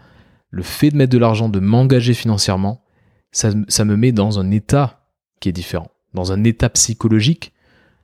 le 0.50 0.64
fait 0.64 0.90
de 0.90 0.98
mettre 0.98 1.14
de 1.14 1.18
l'argent, 1.18 1.48
de 1.48 1.60
m'engager 1.60 2.14
financièrement, 2.14 2.84
ça, 3.32 3.54
me 3.54 3.96
met 3.96 4.12
dans 4.12 4.40
un 4.40 4.52
état 4.52 5.08
qui 5.40 5.48
est 5.48 5.54
différent, 5.54 5.90
dans 6.14 6.34
un 6.34 6.44
état 6.44 6.70
psychologique, 6.70 7.54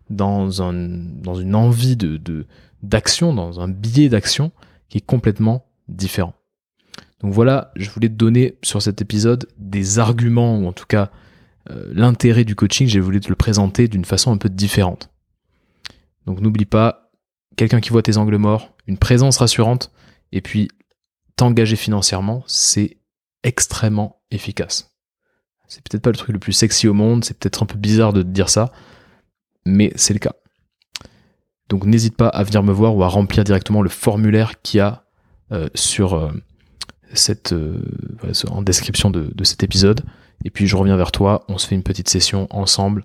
dans, 0.09 0.61
un, 0.61 0.73
dans 0.73 1.35
une 1.35 1.53
envie 1.53 1.97
d'action, 2.81 3.33
dans 3.33 3.59
un 3.59 3.67
biais 3.67 4.07
d'action 4.07 4.53
qui 4.87 4.99
est 4.99 5.05
complètement 5.05 5.65
différent. 5.89 6.33
Donc 7.19 7.33
voilà, 7.33 7.71
je 7.75 7.89
voulais 7.89 8.07
te 8.07 8.13
donner 8.13 8.57
sur 8.63 8.81
cet 8.81 9.01
épisode 9.01 9.47
des 9.57 9.99
arguments, 9.99 10.57
ou 10.57 10.67
en 10.67 10.71
tout 10.71 10.85
cas 10.85 11.11
l'intérêt 11.91 12.43
du 12.43 12.55
coaching, 12.55 12.87
j'ai 12.87 12.99
voulu 12.99 13.19
te 13.19 13.29
le 13.29 13.35
présenter 13.35 13.87
d'une 13.87 14.05
façon 14.05 14.31
un 14.31 14.37
peu 14.37 14.49
différente. 14.49 15.09
Donc 16.25 16.41
n'oublie 16.41 16.65
pas, 16.65 17.09
quelqu'un 17.55 17.81
qui 17.81 17.89
voit 17.89 18.03
tes 18.03 18.17
angles 18.17 18.37
morts, 18.37 18.73
une 18.85 18.97
présence 18.97 19.37
rassurante, 19.37 19.91
et 20.31 20.41
puis 20.41 20.69
t'engager 21.35 21.75
financièrement, 21.75 22.43
c'est 22.47 22.97
extrêmement 23.43 24.21
efficace. 24.31 24.93
C'est 25.67 25.81
peut-être 25.83 26.03
pas 26.03 26.11
le 26.11 26.17
truc 26.17 26.33
le 26.33 26.39
plus 26.39 26.53
sexy 26.53 26.87
au 26.87 26.93
monde, 26.93 27.25
c'est 27.25 27.37
peut-être 27.37 27.63
un 27.63 27.65
peu 27.65 27.77
bizarre 27.77 28.13
de 28.13 28.21
te 28.21 28.27
dire 28.27 28.49
ça, 28.49 28.71
mais 29.65 29.91
c'est 29.95 30.13
le 30.13 30.19
cas. 30.19 30.33
Donc 31.69 31.85
n'hésite 31.85 32.15
pas 32.15 32.29
à 32.29 32.43
venir 32.43 32.63
me 32.63 32.71
voir 32.71 32.95
ou 32.95 33.03
à 33.03 33.07
remplir 33.07 33.43
directement 33.43 33.81
le 33.81 33.89
formulaire 33.89 34.61
qu'il 34.61 34.77
y 34.77 34.81
a 34.81 35.05
euh, 35.51 35.69
sur 35.75 36.13
euh, 36.13 36.31
cette 37.13 37.51
euh, 37.51 37.81
en 38.49 38.61
description 38.61 39.09
de, 39.09 39.31
de 39.33 39.43
cet 39.43 39.63
épisode. 39.63 40.03
Et 40.45 40.49
puis 40.49 40.67
je 40.67 40.75
reviens 40.75 40.97
vers 40.97 41.11
toi, 41.11 41.45
on 41.47 41.57
se 41.57 41.67
fait 41.67 41.75
une 41.75 41.83
petite 41.83 42.09
session 42.09 42.47
ensemble, 42.49 43.03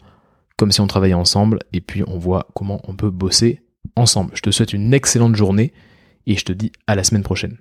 comme 0.57 0.73
si 0.73 0.81
on 0.81 0.87
travaillait 0.87 1.15
ensemble, 1.15 1.61
et 1.73 1.81
puis 1.81 2.03
on 2.07 2.19
voit 2.19 2.49
comment 2.55 2.81
on 2.85 2.95
peut 2.95 3.11
bosser 3.11 3.63
ensemble. 3.97 4.33
Je 4.35 4.43
te 4.43 4.51
souhaite 4.51 4.73
une 4.73 4.95
excellente 4.95 5.37
journée 5.37 5.73
et 6.27 6.37
je 6.37 6.45
te 6.45 6.53
dis 6.53 6.73
à 6.87 6.95
la 6.95 7.05
semaine 7.05 7.23
prochaine. 7.23 7.59